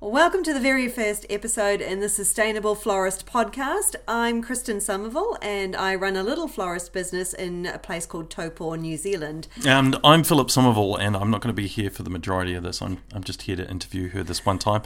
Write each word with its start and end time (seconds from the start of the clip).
Welcome 0.00 0.44
to 0.44 0.54
the 0.54 0.60
very 0.60 0.86
first 0.86 1.26
episode 1.28 1.80
in 1.80 1.98
the 1.98 2.08
Sustainable 2.08 2.76
Florist 2.76 3.26
podcast. 3.26 3.96
I'm 4.06 4.42
Kristen 4.42 4.80
Somerville 4.80 5.36
and 5.42 5.74
I 5.74 5.96
run 5.96 6.14
a 6.14 6.22
little 6.22 6.46
florist 6.46 6.92
business 6.92 7.34
in 7.34 7.66
a 7.66 7.80
place 7.80 8.06
called 8.06 8.30
Taupo, 8.30 8.76
New 8.76 8.96
Zealand. 8.96 9.48
And 9.66 9.96
I'm 10.04 10.22
Philip 10.22 10.52
Somerville, 10.52 10.94
and 10.94 11.16
I'm 11.16 11.32
not 11.32 11.40
going 11.40 11.52
to 11.52 11.60
be 11.60 11.66
here 11.66 11.90
for 11.90 12.04
the 12.04 12.10
majority 12.10 12.54
of 12.54 12.62
this. 12.62 12.80
I'm, 12.80 12.98
I'm 13.12 13.24
just 13.24 13.42
here 13.42 13.56
to 13.56 13.68
interview 13.68 14.10
her 14.10 14.22
this 14.22 14.46
one 14.46 14.60
time. 14.60 14.82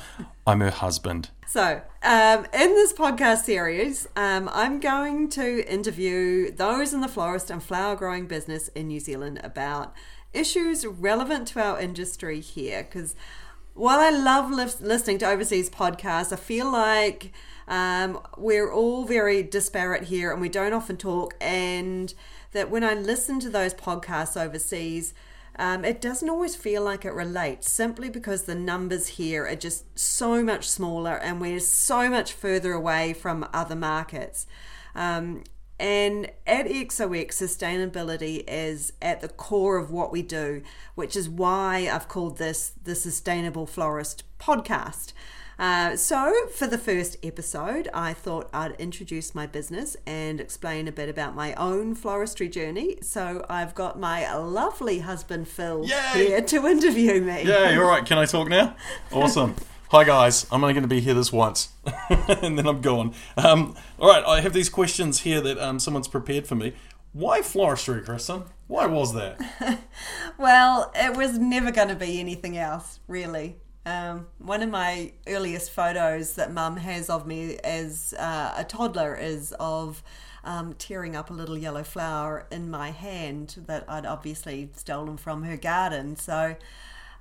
I'm 0.46 0.60
her 0.60 0.70
husband. 0.70 1.28
So, 1.46 1.82
um, 2.02 2.46
in 2.54 2.70
this 2.70 2.94
podcast 2.94 3.42
series, 3.42 4.08
um, 4.16 4.48
I'm 4.50 4.80
going 4.80 5.28
to 5.30 5.70
interview 5.70 6.50
those 6.50 6.94
in 6.94 7.02
the 7.02 7.08
florist 7.08 7.50
and 7.50 7.62
flower 7.62 7.96
growing 7.96 8.26
business 8.26 8.68
in 8.68 8.88
New 8.88 9.00
Zealand 9.00 9.42
about 9.44 9.92
issues 10.32 10.86
relevant 10.86 11.48
to 11.48 11.60
our 11.60 11.78
industry 11.78 12.40
here 12.40 12.82
because 12.82 13.14
while 13.74 13.98
I 13.98 14.10
love 14.10 14.50
listening 14.50 15.18
to 15.18 15.28
overseas 15.28 15.70
podcasts, 15.70 16.32
I 16.32 16.36
feel 16.36 16.70
like 16.70 17.32
um, 17.66 18.20
we're 18.36 18.70
all 18.70 19.04
very 19.04 19.42
disparate 19.42 20.04
here 20.04 20.30
and 20.30 20.40
we 20.40 20.48
don't 20.48 20.72
often 20.72 20.96
talk. 20.96 21.34
And 21.40 22.12
that 22.52 22.70
when 22.70 22.84
I 22.84 22.94
listen 22.94 23.40
to 23.40 23.50
those 23.50 23.74
podcasts 23.74 24.40
overseas, 24.40 25.14
um, 25.56 25.84
it 25.84 26.00
doesn't 26.00 26.28
always 26.28 26.56
feel 26.56 26.82
like 26.82 27.04
it 27.04 27.12
relates 27.12 27.70
simply 27.70 28.08
because 28.08 28.42
the 28.42 28.54
numbers 28.54 29.06
here 29.08 29.46
are 29.46 29.56
just 29.56 29.98
so 29.98 30.42
much 30.42 30.68
smaller 30.68 31.16
and 31.16 31.40
we're 31.40 31.60
so 31.60 32.08
much 32.08 32.32
further 32.32 32.72
away 32.72 33.12
from 33.12 33.48
other 33.52 33.76
markets. 33.76 34.46
Um, 34.94 35.44
and 35.82 36.30
at 36.46 36.66
XOX, 36.66 37.32
sustainability 37.32 38.44
is 38.46 38.92
at 39.02 39.20
the 39.20 39.28
core 39.28 39.78
of 39.78 39.90
what 39.90 40.12
we 40.12 40.22
do, 40.22 40.62
which 40.94 41.16
is 41.16 41.28
why 41.28 41.90
I've 41.92 42.06
called 42.06 42.38
this 42.38 42.72
the 42.84 42.94
Sustainable 42.94 43.66
Florist 43.66 44.22
podcast. 44.38 45.12
Uh, 45.58 45.96
so, 45.96 46.46
for 46.54 46.68
the 46.68 46.78
first 46.78 47.16
episode, 47.24 47.88
I 47.92 48.14
thought 48.14 48.48
I'd 48.54 48.72
introduce 48.80 49.34
my 49.34 49.48
business 49.48 49.96
and 50.06 50.40
explain 50.40 50.86
a 50.86 50.92
bit 50.92 51.08
about 51.08 51.34
my 51.34 51.52
own 51.54 51.96
floristry 51.96 52.50
journey. 52.50 52.98
So, 53.02 53.44
I've 53.50 53.74
got 53.74 53.98
my 53.98 54.32
lovely 54.36 55.00
husband 55.00 55.48
Phil 55.48 55.84
Yay! 55.84 56.12
here 56.14 56.42
to 56.42 56.66
interview 56.68 57.20
me. 57.20 57.42
Yeah, 57.42 57.70
you're 57.70 57.84
all 57.84 57.90
right. 57.90 58.06
Can 58.06 58.18
I 58.18 58.24
talk 58.26 58.48
now? 58.48 58.76
Awesome. 59.12 59.56
Hi 59.92 60.04
guys, 60.04 60.46
I'm 60.50 60.64
only 60.64 60.72
going 60.72 60.84
to 60.84 60.88
be 60.88 61.00
here 61.00 61.12
this 61.12 61.30
once, 61.30 61.68
and 62.42 62.58
then 62.58 62.66
I'm 62.66 62.80
gone. 62.80 63.14
Um, 63.36 63.74
all 63.98 64.08
right, 64.08 64.24
I 64.24 64.40
have 64.40 64.52
these 64.52 64.68
questions 64.68 65.20
here 65.20 65.40
that 65.40 65.58
um, 65.58 65.78
someone's 65.78 66.08
prepared 66.08 66.46
for 66.46 66.54
me. 66.54 66.74
Why 67.12 67.40
floristry, 67.40 68.04
Kristen? 68.04 68.44
Why 68.68 68.86
was 68.86 69.12
that? 69.14 69.38
well, 70.38 70.90
it 70.94 71.16
was 71.16 71.38
never 71.38 71.70
going 71.70 71.88
to 71.88 71.94
be 71.94 72.20
anything 72.20 72.56
else, 72.56 73.00
really. 73.06 73.56
Um, 73.84 74.28
one 74.38 74.62
of 74.62 74.70
my 74.70 75.12
earliest 75.26 75.72
photos 75.72 76.34
that 76.34 76.52
Mum 76.52 76.76
has 76.76 77.10
of 77.10 77.26
me 77.26 77.56
as 77.64 78.14
uh, 78.18 78.54
a 78.56 78.64
toddler 78.64 79.14
is 79.14 79.52
of 79.58 80.02
um, 80.44 80.74
tearing 80.74 81.16
up 81.16 81.30
a 81.30 81.32
little 81.32 81.58
yellow 81.58 81.82
flower 81.82 82.46
in 82.50 82.70
my 82.70 82.90
hand 82.90 83.62
that 83.66 83.84
I'd 83.88 84.06
obviously 84.06 84.70
stolen 84.74 85.16
from 85.16 85.42
her 85.42 85.56
garden. 85.56 86.16
So 86.16 86.56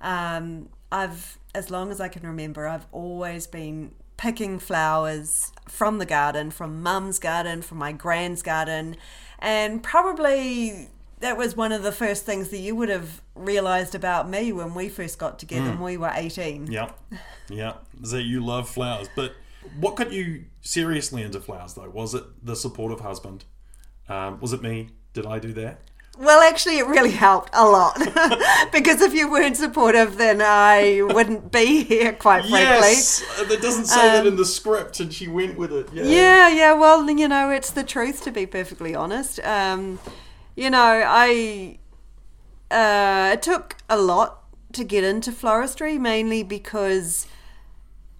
um, 0.00 0.68
I've, 0.90 1.38
as 1.54 1.70
long 1.70 1.90
as 1.90 2.00
I 2.00 2.08
can 2.08 2.26
remember, 2.26 2.66
I've 2.66 2.86
always 2.92 3.46
been 3.46 3.92
picking 4.22 4.56
flowers 4.56 5.50
from 5.66 5.98
the 5.98 6.06
garden, 6.06 6.48
from 6.48 6.80
mum's 6.80 7.18
garden, 7.18 7.60
from 7.60 7.76
my 7.76 7.90
grand's 7.90 8.40
garden, 8.40 8.94
and 9.40 9.82
probably 9.82 10.88
that 11.18 11.36
was 11.36 11.56
one 11.56 11.72
of 11.72 11.82
the 11.82 11.90
first 11.90 12.24
things 12.24 12.50
that 12.50 12.58
you 12.58 12.76
would 12.76 12.88
have 12.88 13.20
realized 13.34 13.96
about 13.96 14.30
me 14.30 14.52
when 14.52 14.74
we 14.74 14.88
first 14.88 15.18
got 15.18 15.40
together 15.40 15.70
mm. 15.70 15.70
when 15.70 15.80
we 15.80 15.96
were 15.96 16.12
18. 16.14 16.70
Yeah. 16.70 16.90
Yeah. 17.48 17.74
That 18.00 18.22
you 18.22 18.42
love 18.42 18.66
flowers. 18.66 19.08
But 19.14 19.34
what 19.78 19.96
got 19.96 20.10
you 20.10 20.44
seriously 20.62 21.22
into 21.22 21.38
flowers, 21.38 21.74
though? 21.74 21.90
Was 21.90 22.14
it 22.14 22.24
the 22.42 22.56
supportive 22.56 23.00
husband? 23.00 23.44
Um, 24.08 24.40
was 24.40 24.54
it 24.54 24.62
me? 24.62 24.90
Did 25.12 25.26
I 25.26 25.38
do 25.38 25.52
that? 25.54 25.80
Well, 26.18 26.40
actually, 26.40 26.78
it 26.78 26.86
really 26.86 27.10
helped 27.10 27.50
a 27.54 27.64
lot 27.64 27.96
because 28.72 29.00
if 29.00 29.14
you 29.14 29.30
weren't 29.30 29.56
supportive, 29.56 30.18
then 30.18 30.42
I 30.42 31.00
wouldn't 31.02 31.50
be 31.50 31.84
here. 31.84 32.12
Quite 32.12 32.42
frankly, 32.42 32.90
yes, 32.90 33.24
that 33.48 33.62
doesn't 33.62 33.86
say 33.86 34.08
um, 34.08 34.12
that 34.12 34.26
in 34.26 34.36
the 34.36 34.44
script, 34.44 35.00
and 35.00 35.12
she 35.12 35.26
went 35.26 35.56
with 35.56 35.72
it. 35.72 35.88
Yeah. 35.92 36.04
yeah, 36.04 36.48
yeah. 36.48 36.72
Well, 36.74 37.08
you 37.10 37.28
know, 37.28 37.50
it's 37.50 37.70
the 37.70 37.82
truth. 37.82 38.22
To 38.24 38.30
be 38.30 38.44
perfectly 38.44 38.94
honest, 38.94 39.40
um, 39.40 39.98
you 40.54 40.68
know, 40.68 41.02
I 41.06 41.78
uh, 42.70 43.30
it 43.32 43.42
took 43.42 43.76
a 43.88 43.96
lot 43.96 44.42
to 44.74 44.84
get 44.84 45.04
into 45.04 45.32
floristry, 45.32 45.98
mainly 45.98 46.42
because 46.42 47.26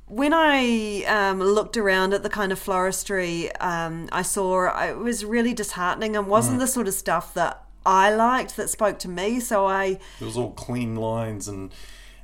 when 0.07 0.33
I 0.35 1.05
um, 1.05 1.41
looked 1.41 1.77
around 1.77 2.13
at 2.13 2.23
the 2.23 2.29
kind 2.29 2.53
of 2.53 2.63
floristry 2.63 3.51
um, 3.61 4.09
I 4.13 4.23
saw, 4.23 4.69
it 4.83 4.99
was 4.99 5.25
really 5.25 5.55
disheartening 5.55 6.17
and 6.17 6.27
wasn't 6.27 6.57
mm. 6.57 6.61
the 6.61 6.67
sort 6.67 6.87
of 6.87 6.95
stuff 6.95 7.33
that 7.35 7.65
I 7.85 8.15
liked 8.15 8.57
that 8.57 8.71
spoke 8.71 8.99
to 9.01 9.09
me. 9.09 9.41
So 9.41 9.67
I 9.67 9.99
it 10.21 10.25
was 10.25 10.37
all 10.37 10.53
clean 10.53 10.97
lines 10.97 11.49
and 11.49 11.73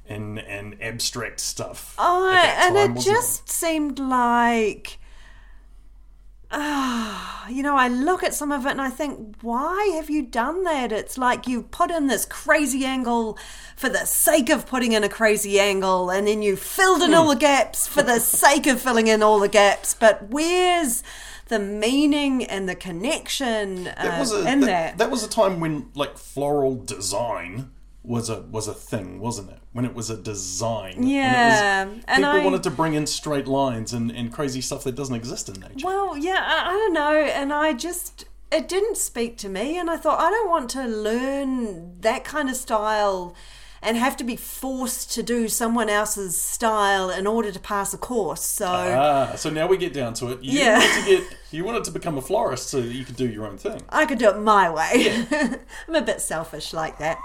and 0.08 0.38
and 0.38 0.76
abstract 0.80 1.40
stuff. 1.40 1.94
Oh, 1.98 2.30
and 2.32 2.76
it 2.76 3.02
just 3.02 3.44
it? 3.44 3.50
seemed 3.50 3.98
like. 3.98 4.98
Ah, 6.50 7.46
you 7.50 7.62
know, 7.62 7.76
I 7.76 7.88
look 7.88 8.24
at 8.24 8.32
some 8.32 8.52
of 8.52 8.64
it 8.64 8.70
and 8.70 8.80
I 8.80 8.88
think, 8.88 9.36
why 9.42 9.92
have 9.96 10.08
you 10.08 10.22
done 10.22 10.64
that? 10.64 10.92
It's 10.92 11.18
like 11.18 11.46
you 11.46 11.62
put 11.62 11.90
in 11.90 12.06
this 12.06 12.24
crazy 12.24 12.86
angle 12.86 13.36
for 13.76 13.90
the 13.90 14.06
sake 14.06 14.48
of 14.48 14.66
putting 14.66 14.92
in 14.92 15.04
a 15.04 15.10
crazy 15.10 15.60
angle, 15.60 16.08
and 16.08 16.26
then 16.26 16.40
you 16.40 16.56
filled 16.56 17.02
in 17.02 17.12
all 17.12 17.24
hmm. 17.24 17.34
the 17.34 17.36
gaps 17.36 17.86
for 17.86 18.02
the 18.02 18.18
sake 18.18 18.66
of 18.66 18.80
filling 18.80 19.08
in 19.08 19.22
all 19.22 19.40
the 19.40 19.48
gaps. 19.48 19.92
But 19.92 20.30
where's 20.30 21.02
the 21.48 21.58
meaning 21.58 22.44
and 22.44 22.68
the 22.68 22.74
connection 22.74 23.88
uh, 23.88 23.94
that 24.02 24.20
was 24.20 24.32
a, 24.32 24.50
in 24.50 24.60
that, 24.60 24.66
that. 24.66 24.98
That 24.98 25.10
was 25.10 25.24
a 25.24 25.28
time 25.28 25.60
when 25.60 25.90
like 25.94 26.16
floral 26.16 26.76
design 26.76 27.70
was 28.02 28.30
a 28.30 28.40
was 28.42 28.68
a 28.68 28.74
thing, 28.74 29.20
wasn't 29.20 29.50
it? 29.50 29.58
When 29.72 29.84
it 29.84 29.94
was 29.94 30.10
a 30.10 30.16
design. 30.16 31.06
Yeah. 31.06 31.84
Was, 31.84 32.04
and 32.06 32.16
people 32.16 32.30
I, 32.30 32.44
wanted 32.44 32.62
to 32.64 32.70
bring 32.70 32.94
in 32.94 33.06
straight 33.06 33.46
lines 33.46 33.92
and, 33.92 34.10
and 34.10 34.32
crazy 34.32 34.60
stuff 34.60 34.84
that 34.84 34.94
doesn't 34.94 35.14
exist 35.14 35.48
in 35.48 35.60
nature. 35.60 35.86
Well, 35.86 36.16
yeah, 36.16 36.40
I, 36.40 36.70
I 36.70 36.72
don't 36.72 36.92
know. 36.94 37.12
And 37.12 37.52
I 37.52 37.74
just 37.74 38.24
it 38.50 38.66
didn't 38.68 38.96
speak 38.96 39.36
to 39.38 39.48
me 39.48 39.78
and 39.78 39.90
I 39.90 39.96
thought 39.96 40.20
I 40.20 40.30
don't 40.30 40.48
want 40.48 40.70
to 40.70 40.86
learn 40.86 42.00
that 42.00 42.24
kind 42.24 42.48
of 42.48 42.56
style 42.56 43.34
and 43.82 43.96
have 43.96 44.16
to 44.16 44.24
be 44.24 44.36
forced 44.36 45.12
to 45.12 45.22
do 45.22 45.48
someone 45.48 45.88
else's 45.88 46.40
style 46.40 47.10
in 47.10 47.26
order 47.26 47.52
to 47.52 47.60
pass 47.60 47.94
a 47.94 47.98
course. 47.98 48.42
So 48.42 48.66
ah, 48.66 49.34
so 49.36 49.50
now 49.50 49.66
we 49.66 49.76
get 49.76 49.92
down 49.92 50.14
to 50.14 50.28
it. 50.32 50.42
You 50.42 50.58
yeah. 50.58 50.78
wanted 50.78 51.04
to 51.04 51.08
get 51.08 51.38
you 51.50 51.64
wanted 51.64 51.84
to 51.84 51.90
become 51.90 52.18
a 52.18 52.22
florist 52.22 52.68
so 52.68 52.80
that 52.80 52.92
you 52.92 53.04
could 53.04 53.16
do 53.16 53.28
your 53.28 53.46
own 53.46 53.58
thing. 53.58 53.80
I 53.88 54.06
could 54.06 54.18
do 54.18 54.28
it 54.28 54.38
my 54.38 54.70
way. 54.70 54.90
Yeah. 54.96 55.56
I'm 55.88 55.94
a 55.94 56.02
bit 56.02 56.20
selfish 56.20 56.72
like 56.72 56.98
that. 56.98 57.18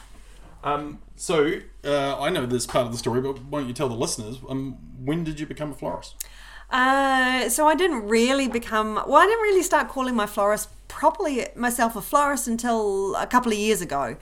um, 0.64 1.00
so 1.16 1.60
uh, 1.84 2.20
I 2.20 2.30
know 2.30 2.46
this 2.46 2.66
part 2.66 2.86
of 2.86 2.92
the 2.92 2.98
story, 2.98 3.20
but 3.20 3.42
why 3.44 3.60
don't 3.60 3.68
you 3.68 3.74
tell 3.74 3.88
the 3.88 3.94
listeners? 3.94 4.38
Um, 4.48 4.78
when 5.04 5.24
did 5.24 5.38
you 5.38 5.46
become 5.46 5.72
a 5.72 5.74
florist? 5.74 6.24
Uh, 6.70 7.50
so 7.50 7.68
I 7.68 7.74
didn't 7.74 8.08
really 8.08 8.48
become. 8.48 8.94
Well, 8.94 9.16
I 9.16 9.26
didn't 9.26 9.42
really 9.42 9.62
start 9.62 9.88
calling 9.88 10.14
my 10.14 10.26
florist 10.26 10.70
properly 10.88 11.46
myself 11.54 11.96
a 11.96 12.02
florist 12.02 12.48
until 12.48 13.14
a 13.16 13.26
couple 13.26 13.52
of 13.52 13.58
years 13.58 13.80
ago. 13.82 14.16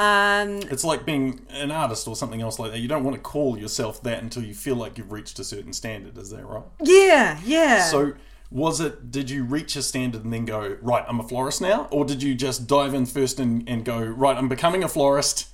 Um, 0.00 0.60
it's 0.70 0.82
like 0.82 1.04
being 1.04 1.44
an 1.50 1.70
artist 1.70 2.08
or 2.08 2.16
something 2.16 2.40
else 2.40 2.58
like 2.58 2.72
that. 2.72 2.78
You 2.78 2.88
don't 2.88 3.04
want 3.04 3.16
to 3.16 3.20
call 3.20 3.58
yourself 3.58 4.02
that 4.04 4.22
until 4.22 4.42
you 4.42 4.54
feel 4.54 4.74
like 4.74 4.96
you've 4.96 5.12
reached 5.12 5.38
a 5.38 5.44
certain 5.44 5.74
standard. 5.74 6.16
Is 6.16 6.30
that 6.30 6.42
right? 6.46 6.62
Yeah, 6.82 7.38
yeah. 7.44 7.82
So, 7.82 8.14
was 8.50 8.80
it? 8.80 9.10
Did 9.10 9.28
you 9.28 9.44
reach 9.44 9.76
a 9.76 9.82
standard 9.82 10.24
and 10.24 10.32
then 10.32 10.46
go 10.46 10.78
right? 10.80 11.04
I'm 11.06 11.20
a 11.20 11.22
florist 11.22 11.60
now, 11.60 11.86
or 11.90 12.06
did 12.06 12.22
you 12.22 12.34
just 12.34 12.66
dive 12.66 12.94
in 12.94 13.04
first 13.04 13.38
and, 13.38 13.68
and 13.68 13.84
go 13.84 14.00
right? 14.00 14.38
I'm 14.38 14.48
becoming 14.48 14.82
a 14.82 14.88
florist. 14.88 15.48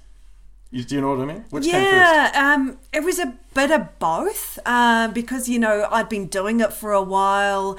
You, 0.71 0.85
do 0.85 0.95
you 0.95 1.01
know 1.01 1.17
what 1.17 1.23
I 1.23 1.25
mean? 1.25 1.45
Which 1.51 1.67
yeah, 1.67 2.31
um, 2.33 2.79
it 2.93 3.03
was 3.03 3.19
a 3.19 3.37
bit 3.53 3.73
of 3.73 3.99
both 3.99 4.61
uh, 4.65 5.09
because 5.09 5.49
you 5.49 5.59
know 5.59 5.89
I'd 5.91 6.09
been 6.09 6.29
doing 6.29 6.61
it 6.61 6.73
for 6.73 6.93
a 6.93 7.03
while. 7.03 7.77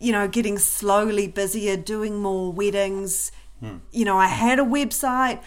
You 0.00 0.10
know, 0.10 0.26
getting 0.26 0.58
slowly 0.58 1.28
busier, 1.28 1.76
doing 1.76 2.16
more 2.16 2.52
weddings. 2.52 3.30
Hmm. 3.60 3.76
You 3.92 4.04
know, 4.06 4.18
I 4.18 4.26
had 4.26 4.58
a 4.58 4.64
website. 4.64 5.40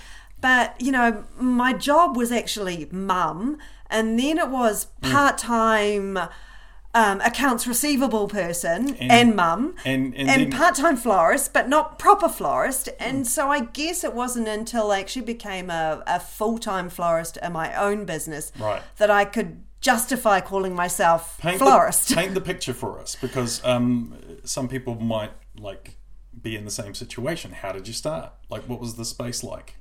But, 0.44 0.76
you 0.78 0.92
know, 0.92 1.24
my 1.40 1.72
job 1.72 2.18
was 2.18 2.30
actually 2.30 2.90
mum, 2.92 3.60
and 3.90 4.20
then 4.20 4.38
it 4.38 4.50
was 4.50 4.88
part 5.02 5.38
time. 5.38 6.20
Um, 6.96 7.22
accounts 7.22 7.66
receivable 7.66 8.28
person 8.28 8.94
and, 9.00 9.12
and 9.12 9.36
mum 9.36 9.74
and, 9.84 10.14
and, 10.14 10.30
and 10.30 10.54
part 10.54 10.76
time 10.76 10.96
florist, 10.96 11.52
but 11.52 11.68
not 11.68 11.98
proper 11.98 12.30
florist. 12.30 12.88
And 13.00 13.24
mm. 13.24 13.26
so 13.26 13.50
I 13.50 13.62
guess 13.62 14.04
it 14.04 14.14
wasn't 14.14 14.48
until 14.48 14.92
I 14.92 15.00
actually 15.00 15.24
became 15.24 15.72
a, 15.72 16.04
a 16.06 16.20
full 16.20 16.60
time 16.60 16.92
florist 16.92 17.40
in 17.42 17.52
my 17.52 17.74
own 17.74 18.06
business 18.06 18.52
right. 18.60 18.84
that 18.98 19.10
I 19.10 19.26
could 19.26 19.64
justify 19.82 20.40
calling 20.40 20.76
myself 20.76 21.40
paint 21.40 21.58
florist. 21.58 22.10
The, 22.10 22.16
paint 22.16 22.36
the 22.36 22.42
picture 22.42 22.76
for 22.76 23.00
us 23.00 23.16
because 23.20 23.66
um, 23.66 24.16
some 24.44 24.68
people 24.68 24.94
might 24.94 25.32
like 25.58 25.98
be 26.40 26.56
in 26.56 26.64
the 26.64 26.72
same 26.72 26.94
situation. 26.94 27.54
How 27.54 27.72
did 27.72 27.88
you 27.88 27.94
start? 27.96 28.34
Like, 28.50 28.70
what 28.70 28.80
was 28.80 28.98
the 28.98 29.06
space 29.06 29.44
like? 29.44 29.78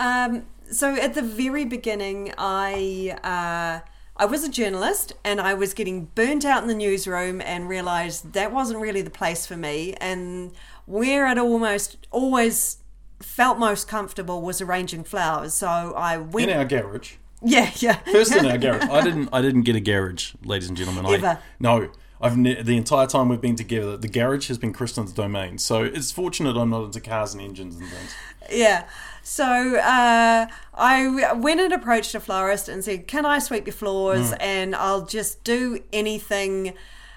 Um, 0.00 0.46
so 0.72 0.94
at 0.94 1.14
the 1.14 1.22
very 1.22 1.64
beginning, 1.64 2.32
I 2.38 3.16
uh, 3.22 3.86
I 4.16 4.24
was 4.24 4.44
a 4.44 4.48
journalist 4.48 5.12
and 5.24 5.40
I 5.40 5.54
was 5.54 5.74
getting 5.74 6.06
burnt 6.14 6.44
out 6.44 6.62
in 6.62 6.68
the 6.68 6.74
newsroom 6.74 7.40
and 7.40 7.68
realized 7.68 8.32
that 8.32 8.52
wasn't 8.52 8.80
really 8.80 9.02
the 9.02 9.10
place 9.10 9.46
for 9.46 9.56
me. 9.56 9.94
And 10.00 10.52
where 10.86 11.26
I'd 11.26 11.38
almost 11.38 11.96
always 12.10 12.78
felt 13.20 13.58
most 13.58 13.88
comfortable 13.88 14.42
was 14.42 14.60
arranging 14.60 15.04
flowers. 15.04 15.54
So 15.54 15.66
I 15.68 16.16
went. 16.18 16.50
In 16.50 16.56
our 16.56 16.64
garage. 16.64 17.14
yeah, 17.42 17.70
yeah. 17.76 17.94
First 18.12 18.34
in 18.34 18.46
our 18.46 18.58
garage. 18.66 18.88
I 18.90 19.02
didn't. 19.02 19.28
I 19.32 19.42
didn't 19.42 19.62
get 19.62 19.76
a 19.76 19.80
garage, 19.80 20.32
ladies 20.44 20.68
and 20.68 20.76
gentlemen. 20.76 21.06
I, 21.06 21.12
Ever. 21.14 21.38
no. 21.58 21.90
I've 22.22 22.36
ne- 22.36 22.60
the 22.60 22.76
entire 22.76 23.06
time 23.06 23.30
we've 23.30 23.40
been 23.40 23.56
together, 23.56 23.96
the 23.96 24.06
garage 24.06 24.48
has 24.48 24.58
been 24.58 24.74
Kristen's 24.74 25.10
domain. 25.10 25.56
So 25.56 25.84
it's 25.84 26.12
fortunate 26.12 26.54
I'm 26.54 26.68
not 26.68 26.84
into 26.84 27.00
cars 27.00 27.32
and 27.32 27.42
engines 27.42 27.76
and 27.76 27.88
things. 27.88 28.14
Yeah. 28.52 28.86
So 29.22 29.76
uh, 29.76 30.46
I 30.74 31.32
went 31.34 31.60
and 31.60 31.72
approached 31.72 32.14
a 32.14 32.20
florist 32.20 32.68
and 32.68 32.84
said, 32.84 33.06
"Can 33.06 33.24
I 33.26 33.38
sweep 33.38 33.66
your 33.66 33.74
floors? 33.74 34.32
And 34.40 34.74
I'll 34.74 35.06
just 35.06 35.44
do 35.44 35.80
anything." 35.92 36.74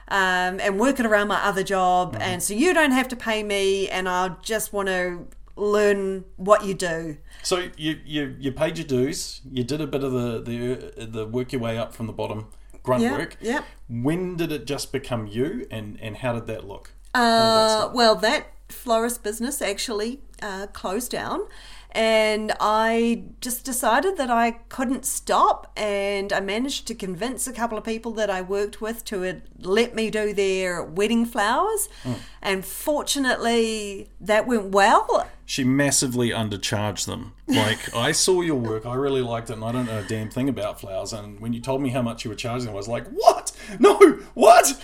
Um, 0.10 0.60
and 0.60 0.78
work 0.80 1.00
it 1.00 1.06
around 1.06 1.30
my 1.30 1.42
other 1.44 1.64
job, 1.64 2.18
and 2.20 2.44
so 2.44 2.54
you 2.54 2.74
don't 2.74 2.92
have 2.92 3.08
to 3.08 3.16
pay 3.16 3.42
me, 3.42 3.88
and 3.90 4.08
I 4.08 4.36
just 4.44 4.74
want 4.74 4.90
to 4.90 5.26
learn 5.56 6.26
what 6.36 6.66
you 6.66 6.74
do. 6.74 7.18
So 7.42 7.70
you 7.78 8.00
you, 8.06 8.36
you 8.38 8.52
paid 8.52 8.78
your 8.78 8.86
dues. 8.86 9.42
You 9.50 9.64
did 9.64 9.80
a 9.80 9.88
bit 9.88 10.04
of 10.04 10.12
the 10.12 10.42
the 10.42 11.06
the 11.06 11.26
work 11.26 11.54
your 11.54 11.62
way 11.62 11.78
up 11.78 11.94
from 11.96 12.08
the 12.08 12.14
bottom, 12.14 12.48
grunt 12.84 13.02
Yeah, 13.02 13.14
work. 13.14 13.38
yeah. 13.42 13.62
When 13.88 14.36
did 14.36 14.52
it 14.52 14.66
just 14.66 14.92
become 14.92 15.26
you, 15.26 15.66
and 15.72 15.98
and 16.02 16.18
how 16.18 16.34
did 16.34 16.48
that 16.48 16.68
look? 16.68 16.92
Did 17.16 17.22
that 17.24 17.86
Uh, 17.86 17.92
well, 17.94 18.16
that 18.16 18.52
florist 18.68 19.24
business 19.24 19.62
actually 19.62 20.20
uh, 20.42 20.68
closed 20.74 21.12
down, 21.12 21.48
and 21.94 22.52
I 22.60 23.24
just 23.40 23.64
decided 23.64 24.18
that 24.18 24.32
I 24.32 24.52
couldn't 24.70 25.06
stop, 25.06 25.72
and 25.78 26.34
I 26.34 26.40
managed 26.40 26.88
to 26.88 26.96
convince 26.96 27.48
a 27.48 27.54
couple 27.54 27.78
of 27.78 27.84
people 27.84 28.12
that 28.14 28.30
I 28.30 28.42
worked 28.42 28.82
with 28.82 29.06
to 29.06 29.42
let 29.60 29.94
me 29.94 30.10
do 30.10 30.34
their 30.34 30.84
wedding 30.84 31.26
flowers, 31.26 31.88
hmm. 32.02 32.14
and 32.42 32.66
fortunately 32.66 34.10
that 34.20 34.48
went 34.48 34.72
well. 34.72 35.28
she 35.46 35.64
massively 35.64 36.30
undercharged 36.30 37.06
them. 37.06 37.34
Like 37.48 37.94
I 37.96 38.12
saw 38.12 38.42
your 38.42 38.56
work, 38.56 38.86
I 38.86 38.96
really 38.96 39.22
liked 39.22 39.50
it, 39.52 39.54
and 39.54 39.64
I 39.64 39.72
don't 39.72 39.86
know 39.86 40.00
a 40.00 40.04
damn 40.04 40.30
thing 40.30 40.50
about 40.50 40.82
flowers. 40.82 41.14
And 41.14 41.40
when 41.40 41.54
you 41.54 41.62
told 41.62 41.82
me 41.82 41.90
how 41.90 42.02
much 42.02 42.24
you 42.26 42.30
were 42.30 42.36
charging, 42.36 42.70
I 42.70 42.74
was 42.74 42.88
like, 42.88 43.08
"What? 43.10 43.52
No, 43.80 44.00
what?" 44.34 44.84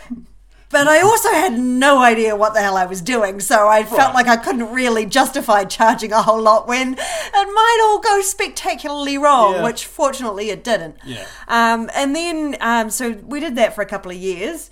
But 0.72 0.88
I 0.88 1.02
also 1.02 1.30
had 1.30 1.58
no 1.58 1.98
idea 2.00 2.36
what 2.36 2.54
the 2.54 2.62
hell 2.62 2.78
I 2.78 2.86
was 2.86 3.02
doing, 3.02 3.40
so 3.40 3.68
I 3.68 3.84
felt 3.84 4.14
Right. 4.14 4.14
like 4.14 4.28
I 4.28 4.38
couldn't 4.38 4.72
really 4.72 5.06
justify 5.08 5.64
charging 5.64 6.12
a 6.14 6.22
whole 6.22 6.42
lot 6.42 6.68
when 6.68 6.94
it 6.94 7.00
might 7.34 7.80
all 7.84 8.00
go 8.00 8.22
spectacularly 8.22 9.18
wrong, 9.18 9.56
Yeah. 9.56 9.64
which 9.64 9.86
fortunately 9.86 10.52
it 10.52 10.64
didn't. 10.64 10.98
Yeah. 11.04 11.26
Um, 11.48 11.90
and 11.96 12.16
then, 12.16 12.56
um, 12.62 12.92
so 12.92 13.16
we 13.26 13.40
did 13.40 13.56
that 13.56 13.74
for 13.74 13.82
a 13.82 13.86
couple 13.88 14.12
of 14.12 14.18
years, 14.18 14.70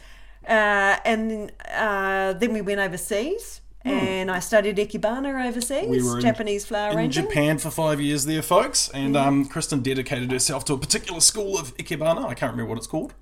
uh, 0.47 0.97
and 1.03 1.51
uh, 1.75 2.33
then 2.33 2.53
we 2.53 2.61
went 2.61 2.79
overseas. 2.79 3.61
And 3.83 4.29
I 4.29 4.39
studied 4.39 4.75
ikebana 4.75 5.47
overseas, 5.47 5.85
Hmm. 5.85 5.91
We 5.91 6.03
were 6.03 6.15
in- 6.17 6.21
Japanese 6.21 6.65
flower 6.65 6.91
in 6.91 6.97
arranging. 6.97 7.23
Japan 7.23 7.57
for 7.57 7.71
five 7.71 8.01
years 8.01 8.25
there, 8.25 8.41
folks. 8.41 8.89
And 8.93 9.15
um, 9.15 9.45
Kristen 9.45 9.79
dedicated 9.81 10.29
herself 10.29 10.65
to 10.65 10.73
a 10.73 10.77
particular 10.77 11.21
school 11.21 11.57
of 11.57 11.73
ikebana. 11.77 12.25
I 12.27 12.33
can't 12.33 12.51
remember 12.51 12.69
what 12.69 12.77
it's 12.77 12.87
called. 12.87 13.13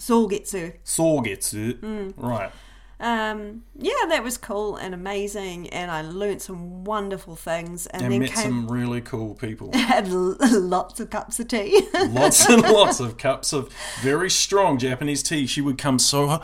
Sogetsu. 0.00 0.72
Sogetsu. 0.84 1.78
Hmm. 1.78 2.10
Right. 2.16 2.50
Um, 3.02 3.62
yeah, 3.78 3.92
that 4.10 4.22
was 4.22 4.36
cool 4.36 4.76
and 4.76 4.92
amazing, 4.94 5.70
and 5.70 5.90
I 5.90 6.02
learnt 6.02 6.42
some 6.42 6.84
wonderful 6.84 7.34
things. 7.34 7.86
And, 7.86 8.02
And 8.02 8.12
then 8.12 8.20
met 8.20 8.32
came 8.32 8.42
some 8.44 8.68
really 8.68 9.00
cool 9.00 9.34
people. 9.36 9.70
had 9.74 10.08
lots 10.10 11.00
of 11.00 11.08
cups 11.08 11.40
of 11.40 11.48
tea. 11.48 11.80
lots 12.10 12.46
and 12.46 12.60
lots 12.62 13.00
of 13.00 13.16
cups 13.16 13.54
of 13.54 13.72
very 14.02 14.28
strong 14.28 14.76
Japanese 14.76 15.22
tea. 15.22 15.46
She 15.46 15.62
would 15.62 15.78
come 15.78 15.98
so 15.98 16.42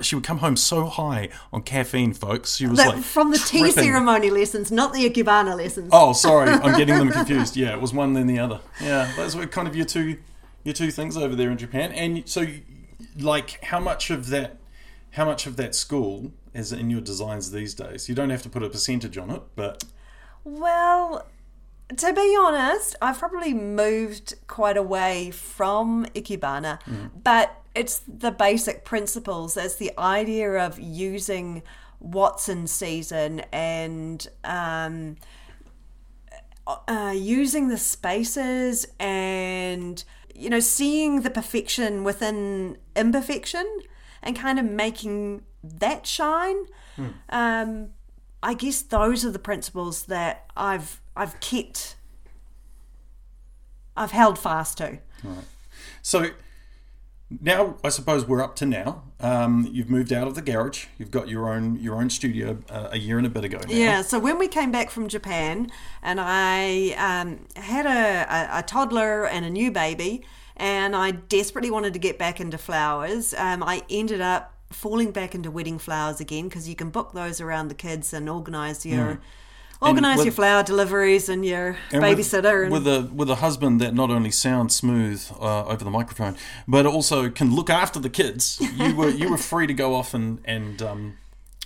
she 0.00 0.14
would 0.16 0.24
come 0.24 0.38
home 0.38 0.56
so 0.56 0.86
high 0.86 1.28
on 1.52 1.62
caffeine, 1.62 2.12
folks. 2.14 2.56
She 2.56 2.66
was 2.66 2.78
That- 2.78 2.96
like 2.96 3.04
from 3.04 3.30
the 3.30 3.38
tea 3.38 3.60
tripping. 3.60 3.84
ceremony 3.84 4.30
lessons, 4.30 4.72
not 4.72 4.92
the 4.92 5.08
ikebana 5.08 5.56
lessons. 5.56 5.90
Oh, 5.92 6.12
sorry, 6.12 6.50
I'm 6.50 6.76
getting 6.76 6.98
them 6.98 7.10
confused. 7.12 7.56
Yeah, 7.56 7.74
it 7.74 7.80
was 7.80 7.92
one 7.94 8.12
then 8.14 8.26
the 8.26 8.40
other. 8.40 8.60
Yeah, 8.82 9.10
those 9.16 9.36
were 9.36 9.46
kind 9.46 9.68
of 9.68 9.76
your 9.76 9.86
two 9.86 10.18
your 10.64 10.72
two 10.74 10.90
things 10.90 11.16
over 11.16 11.34
there 11.36 11.50
in 11.50 11.58
Japan. 11.58 11.92
And 11.92 12.28
so, 12.28 12.44
like, 13.18 13.62
how 13.64 13.80
much 13.80 14.10
of 14.10 14.28
that 14.28 14.58
how 15.12 15.26
much 15.26 15.46
of 15.46 15.56
that 15.56 15.74
school 15.74 16.32
is 16.54 16.72
in 16.72 16.88
your 16.88 17.00
designs 17.00 17.50
these 17.50 17.74
days? 17.74 18.08
You 18.08 18.14
don't 18.14 18.30
have 18.30 18.42
to 18.42 18.48
put 18.48 18.62
a 18.62 18.68
percentage 18.70 19.18
on 19.18 19.30
it, 19.30 19.42
but 19.54 19.84
Well, 20.44 21.26
to 21.96 22.12
be 22.12 22.36
honest, 22.38 22.96
I've 23.02 23.18
probably 23.18 23.52
moved 23.52 24.34
quite 24.46 24.76
away 24.76 25.30
from 25.30 26.06
ikebana, 26.14 26.78
but 27.22 27.62
it's 27.74 28.00
the 28.08 28.30
basic 28.30 28.84
principles. 28.84 29.56
It's 29.56 29.76
the 29.76 29.92
idea 29.98 30.64
of 30.64 30.78
using 30.80 31.62
what's 31.98 32.48
in 32.48 32.66
season 32.66 33.40
and 33.52 34.26
um, 34.44 35.16
uh, 36.66 37.14
using 37.14 37.68
the 37.68 37.78
spaces 37.78 38.86
and 38.98 40.02
you 40.34 40.50
know 40.50 40.60
seeing 40.60 41.22
the 41.22 41.30
perfection 41.30 42.04
within 42.04 42.78
imperfection 42.96 43.66
and 44.22 44.36
kind 44.36 44.58
of 44.58 44.64
making 44.64 45.42
that 45.62 46.06
shine. 46.06 46.66
Um, 47.30 47.90
I 48.42 48.54
guess 48.54 48.82
those 48.82 49.24
are 49.24 49.30
the 49.30 49.38
principles 49.38 50.06
that 50.06 50.50
I've 50.56 51.00
I've 51.16 51.38
kept. 51.40 51.96
I've 53.96 54.10
held 54.10 54.38
fast 54.38 54.78
to. 54.78 54.98
Right. 55.22 55.44
So 56.02 56.30
now 57.40 57.76
I 57.82 57.88
suppose 57.88 58.26
we're 58.26 58.42
up 58.42 58.56
to 58.56 58.66
now. 58.66 59.04
Um, 59.20 59.68
you've 59.70 59.88
moved 59.88 60.12
out 60.12 60.26
of 60.26 60.34
the 60.34 60.42
garage. 60.42 60.86
You've 60.98 61.10
got 61.10 61.28
your 61.28 61.52
own 61.52 61.78
your 61.78 61.96
own 61.96 62.10
studio 62.10 62.58
uh, 62.68 62.88
a 62.92 62.98
year 62.98 63.18
and 63.18 63.26
a 63.26 63.30
bit 63.30 63.44
ago. 63.44 63.58
Now. 63.58 63.74
Yeah, 63.74 64.02
so 64.02 64.18
when 64.18 64.38
we 64.38 64.48
came 64.48 64.70
back 64.70 64.90
from 64.90 65.08
Japan 65.08 65.70
and 66.02 66.20
I 66.20 66.90
um, 66.98 67.46
had 67.56 67.86
a, 67.86 68.56
a, 68.56 68.58
a 68.58 68.62
toddler 68.62 69.26
and 69.26 69.44
a 69.44 69.50
new 69.50 69.70
baby, 69.70 70.24
and 70.56 70.94
I 70.96 71.12
desperately 71.12 71.70
wanted 71.70 71.92
to 71.92 71.98
get 71.98 72.18
back 72.18 72.40
into 72.40 72.58
flowers, 72.58 73.34
um, 73.34 73.62
I 73.62 73.82
ended 73.88 74.20
up 74.20 74.54
falling 74.70 75.12
back 75.12 75.34
into 75.34 75.50
wedding 75.50 75.78
flowers 75.78 76.20
again 76.20 76.48
because 76.48 76.68
you 76.68 76.74
can 76.74 76.90
book 76.90 77.12
those 77.12 77.40
around 77.40 77.68
the 77.68 77.74
kids 77.74 78.12
and 78.12 78.28
organise 78.28 78.84
your. 78.84 79.20
Organise 79.88 80.16
with- 80.18 80.26
your 80.26 80.32
flower 80.34 80.62
deliveries 80.62 81.28
and 81.28 81.44
your 81.44 81.76
And 81.92 82.02
with- 82.02 82.18
babysitter 82.18 82.62
and 82.64 82.72
with, 82.72 82.86
a 82.86 83.10
with 83.12 83.30
a 83.30 83.36
husband 83.36 83.80
that 83.80 83.94
not 83.94 84.10
only 84.10 84.30
sounds 84.30 84.74
smooth 84.76 85.24
uh, 85.40 85.64
over 85.66 85.84
the 85.84 85.90
microphone, 85.90 86.36
but 86.68 86.86
also 86.86 87.28
can 87.30 87.54
look 87.54 87.68
after 87.70 87.98
the 88.00 88.10
kids. 88.10 88.60
You 88.76 88.94
were 88.96 89.10
you 89.10 89.28
were 89.30 89.36
free 89.38 89.66
to 89.66 89.74
go 89.74 89.94
off 89.94 90.14
and 90.14 90.38
and 90.44 90.80
um, 90.82 91.14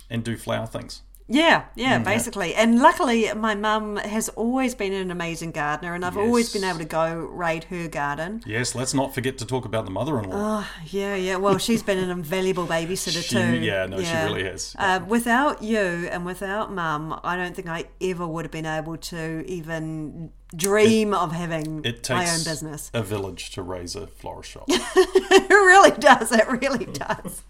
and 0.09 0.23
do 0.23 0.35
flower 0.37 0.65
things. 0.67 1.01
Yeah, 1.29 1.61
Mm, 1.61 1.65
yeah, 1.75 1.97
basically. 1.99 2.55
And 2.55 2.79
luckily, 2.79 3.33
my 3.33 3.53
mum 3.53 3.97
has 3.97 4.29
always 4.29 4.73
been 4.75 4.93
an 4.93 5.11
amazing 5.11 5.51
gardener, 5.51 5.93
and 5.93 6.05
I've 6.05 6.15
always 6.17 6.53
been 6.53 6.63
able 6.63 6.79
to 6.79 6.85
go 6.85 7.13
raid 7.15 7.65
her 7.65 7.89
garden. 7.89 8.41
Yes, 8.45 8.75
let's 8.75 8.93
not 8.93 9.13
forget 9.13 9.37
to 9.39 9.45
talk 9.45 9.65
about 9.65 9.83
the 9.83 9.91
mother-in-law. 9.91 10.31
Oh, 10.33 10.69
yeah, 10.85 11.15
yeah. 11.15 11.35
Well, 11.35 11.57
she's 11.57 11.83
been 11.83 11.97
an 11.97 12.09
invaluable 12.09 12.65
babysitter 12.65 13.21
She- 13.21 13.35
too. 13.35 13.57
yeah, 13.59 13.85
no, 13.87 14.01
she 14.01 14.13
really 14.13 14.45
has. 14.45 14.73
Uh, 14.79 15.01
without 15.05 15.61
you 15.61 15.77
and 16.11 16.25
without 16.25 16.71
mum, 16.71 17.19
I 17.23 17.35
don't 17.35 17.55
think 17.55 17.67
I 17.67 17.85
ever 17.99 18.25
would 18.25 18.45
have 18.45 18.51
been 18.51 18.65
able 18.65 18.95
to 18.97 19.43
even 19.47 20.31
dream 20.55 21.13
of 21.13 21.33
having 21.33 21.81
it 21.83 22.09
my 22.09 22.23
takes 22.23 22.37
own 22.39 22.43
business. 22.51 22.89
a 22.93 23.03
village 23.03 23.51
to 23.51 23.61
raise 23.61 23.97
a 23.97 24.07
florist 24.07 24.49
shop. 24.51 24.63
it 24.69 25.49
really 25.49 25.91
does. 25.99 26.31
It 26.31 26.47
really 26.47 26.85
does. 26.93 27.43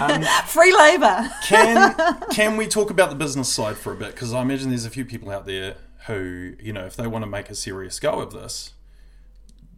Um, 0.00 0.22
Free 0.46 0.76
labour. 0.76 1.30
can 1.44 1.94
can 2.30 2.56
we 2.56 2.66
talk 2.66 2.90
about 2.90 3.10
the 3.10 3.16
business 3.16 3.48
side 3.48 3.76
for 3.76 3.92
a 3.92 3.96
bit? 3.96 4.12
Because 4.12 4.32
I 4.32 4.42
imagine 4.42 4.68
there's 4.68 4.84
a 4.84 4.90
few 4.90 5.04
people 5.04 5.30
out 5.30 5.46
there 5.46 5.76
who, 6.06 6.54
you 6.60 6.72
know, 6.72 6.84
if 6.84 6.96
they 6.96 7.06
want 7.06 7.24
to 7.24 7.30
make 7.30 7.50
a 7.50 7.54
serious 7.54 8.00
go 8.00 8.20
of 8.20 8.32
this, 8.32 8.72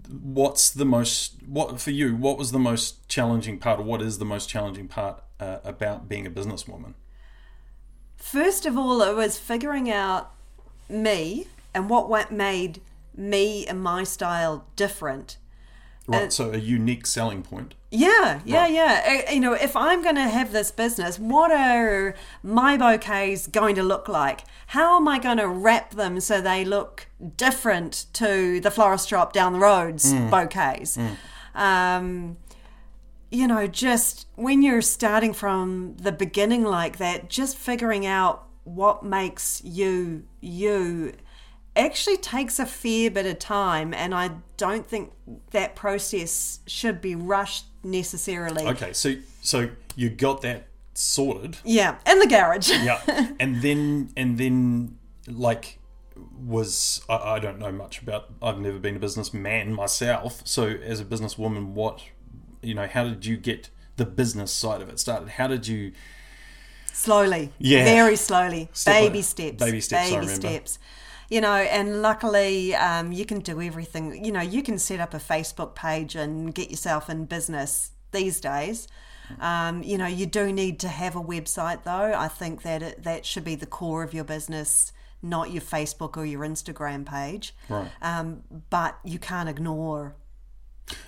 what's 0.08 0.70
the 0.70 0.84
most 0.84 1.34
what 1.46 1.80
for 1.80 1.90
you? 1.90 2.16
What 2.16 2.38
was 2.38 2.52
the 2.52 2.58
most 2.58 3.08
challenging 3.08 3.58
part, 3.58 3.80
or 3.80 3.82
what 3.84 4.02
is 4.02 4.18
the 4.18 4.24
most 4.24 4.48
challenging 4.48 4.88
part 4.88 5.22
uh, 5.38 5.58
about 5.64 6.08
being 6.08 6.26
a 6.26 6.30
businesswoman? 6.30 6.94
First 8.16 8.66
of 8.66 8.76
all, 8.76 9.02
it 9.02 9.14
was 9.14 9.38
figuring 9.38 9.90
out 9.90 10.32
me 10.88 11.46
and 11.74 11.88
what 11.88 12.08
what 12.08 12.30
made 12.30 12.80
me 13.16 13.66
and 13.66 13.80
my 13.82 14.04
style 14.04 14.66
different. 14.76 15.36
Right, 16.18 16.32
so 16.32 16.50
a 16.52 16.56
unique 16.58 17.06
selling 17.06 17.42
point. 17.42 17.74
Yeah, 17.90 18.40
yeah, 18.44 18.62
Right. 18.62 18.72
yeah. 18.72 19.24
Uh, 19.28 19.32
You 19.32 19.40
know, 19.40 19.52
if 19.52 19.74
I'm 19.76 20.02
going 20.02 20.14
to 20.16 20.28
have 20.28 20.52
this 20.52 20.70
business, 20.70 21.18
what 21.18 21.50
are 21.50 22.14
my 22.42 22.76
bouquets 22.76 23.46
going 23.46 23.74
to 23.76 23.82
look 23.82 24.08
like? 24.08 24.42
How 24.68 24.96
am 24.96 25.08
I 25.08 25.18
going 25.18 25.38
to 25.38 25.48
wrap 25.48 25.90
them 25.94 26.20
so 26.20 26.40
they 26.40 26.64
look 26.64 27.08
different 27.36 28.06
to 28.14 28.60
the 28.60 28.70
florist 28.70 29.08
shop 29.08 29.32
down 29.32 29.52
the 29.54 29.58
road's 29.58 30.12
bouquets? 30.30 30.96
Um, 31.54 32.36
you 33.30 33.46
know, 33.46 33.66
just 33.66 34.26
when 34.36 34.62
you're 34.62 34.82
starting 34.82 35.32
from 35.32 35.96
the 36.00 36.12
beginning 36.12 36.64
like 36.64 36.98
that, 36.98 37.28
just 37.28 37.56
figuring 37.56 38.06
out 38.06 38.46
what 38.64 39.02
makes 39.02 39.62
you 39.64 40.24
you 40.40 41.12
actually 41.80 42.16
takes 42.16 42.58
a 42.58 42.66
fair 42.66 43.10
bit 43.10 43.26
of 43.26 43.38
time, 43.38 43.92
and 43.94 44.14
I 44.14 44.30
don't 44.56 44.86
think 44.86 45.12
that 45.50 45.74
process 45.74 46.60
should 46.66 47.00
be 47.00 47.14
rushed 47.14 47.66
necessarily. 47.82 48.66
Okay, 48.66 48.92
so 48.92 49.16
so 49.40 49.70
you 49.96 50.10
got 50.10 50.42
that 50.42 50.68
sorted. 50.94 51.58
Yeah, 51.64 51.96
in 52.06 52.18
the 52.18 52.26
garage. 52.26 52.70
Yeah, 52.82 53.32
and 53.38 53.62
then 53.62 54.10
and 54.16 54.38
then 54.38 54.98
like 55.26 55.78
was 56.38 57.02
I, 57.08 57.16
I 57.16 57.38
don't 57.38 57.58
know 57.58 57.72
much 57.72 58.00
about. 58.02 58.30
I've 58.42 58.58
never 58.58 58.78
been 58.78 58.96
a 58.96 59.00
businessman 59.00 59.72
myself. 59.72 60.42
So 60.44 60.66
as 60.66 61.00
a 61.00 61.04
businesswoman, 61.04 61.72
what 61.72 62.02
you 62.62 62.74
know, 62.74 62.86
how 62.86 63.04
did 63.04 63.26
you 63.26 63.36
get 63.36 63.70
the 63.96 64.06
business 64.06 64.52
side 64.52 64.80
of 64.80 64.88
it 64.88 64.98
started? 64.98 65.30
How 65.30 65.46
did 65.46 65.66
you? 65.66 65.92
slowly. 67.00 67.52
Yeah. 67.58 67.84
Very 67.84 68.16
slowly. 68.16 68.68
Step 68.72 68.94
baby 68.94 69.22
steps. 69.22 69.56
baby 69.56 69.80
steps, 69.80 70.12
I 70.12 70.14
Baby 70.20 70.26
steps. 70.26 70.78
You 71.30 71.40
know, 71.40 71.54
and 71.54 72.02
luckily, 72.02 72.74
um, 72.74 73.12
you 73.12 73.24
can 73.24 73.38
do 73.38 73.62
everything. 73.62 74.24
You 74.24 74.32
know, 74.32 74.40
you 74.40 74.62
can 74.62 74.78
set 74.78 75.00
up 75.00 75.14
a 75.14 75.18
Facebook 75.18 75.74
page 75.74 76.16
and 76.16 76.54
get 76.54 76.70
yourself 76.70 77.08
in 77.08 77.24
business 77.24 77.92
these 78.10 78.40
days. 78.40 78.88
Um, 79.38 79.82
you 79.82 79.96
know, 79.96 80.06
you 80.06 80.26
do 80.26 80.52
need 80.52 80.80
to 80.80 80.88
have 80.88 81.14
a 81.14 81.22
website, 81.22 81.84
though. 81.84 82.12
I 82.16 82.28
think 82.28 82.62
that 82.62 82.82
it, 82.82 83.02
that 83.04 83.24
should 83.24 83.44
be 83.44 83.54
the 83.54 83.66
core 83.66 84.02
of 84.02 84.12
your 84.12 84.24
business, 84.24 84.92
not 85.22 85.50
your 85.52 85.62
Facebook 85.62 86.16
or 86.16 86.26
your 86.26 86.40
Instagram 86.40 87.06
page. 87.06 87.54
Right. 87.68 87.88
Um, 88.02 88.42
but 88.70 88.98
you 89.04 89.18
can't 89.18 89.48
ignore 89.48 90.16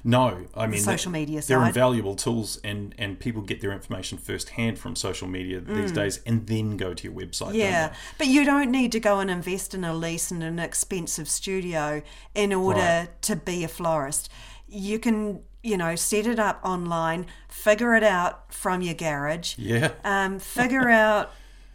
No, 0.04 0.46
I 0.54 0.66
mean 0.66 0.80
social 0.80 1.10
media 1.12 1.40
They're 1.40 1.58
side. 1.58 1.68
invaluable 1.68 2.14
tools, 2.16 2.58
and 2.64 2.94
and 2.98 3.18
people 3.18 3.42
get 3.42 3.60
their 3.60 3.72
information 3.72 4.18
firsthand 4.18 4.78
from 4.78 4.96
social 4.96 5.28
media 5.28 5.60
these 5.60 5.92
days, 5.92 6.20
and 6.26 6.46
then 6.46 6.76
go 6.76 6.94
to 6.94 7.04
your 7.04 7.12
website. 7.12 7.50
Mm. 7.52 7.54
Yeah, 7.54 7.92
but 8.18 8.26
you 8.26 8.44
don't 8.44 8.70
need 8.70 8.92
to 8.92 9.00
go 9.00 9.20
and 9.20 9.30
invest 9.30 9.74
in 9.74 9.84
a 9.84 9.94
lease 9.94 10.30
and 10.30 10.42
an 10.42 10.58
expensive 10.58 11.28
studio 11.28 12.02
in 12.34 12.52
order 12.52 12.80
Right. 12.80 13.22
to 13.22 13.36
be 13.36 13.64
a 13.64 13.68
florist. 13.68 14.28
You 14.68 14.98
can, 14.98 15.40
you 15.62 15.76
know, 15.76 15.94
set 15.96 16.26
it 16.26 16.38
up 16.38 16.60
online, 16.64 17.26
figure 17.48 17.94
it 17.94 18.02
out 18.02 18.52
from 18.52 18.82
your 18.82 18.94
garage, 18.94 19.54
yeah. 19.58 19.92
um, 20.04 20.38
figure 20.58 20.88
out 20.88 21.30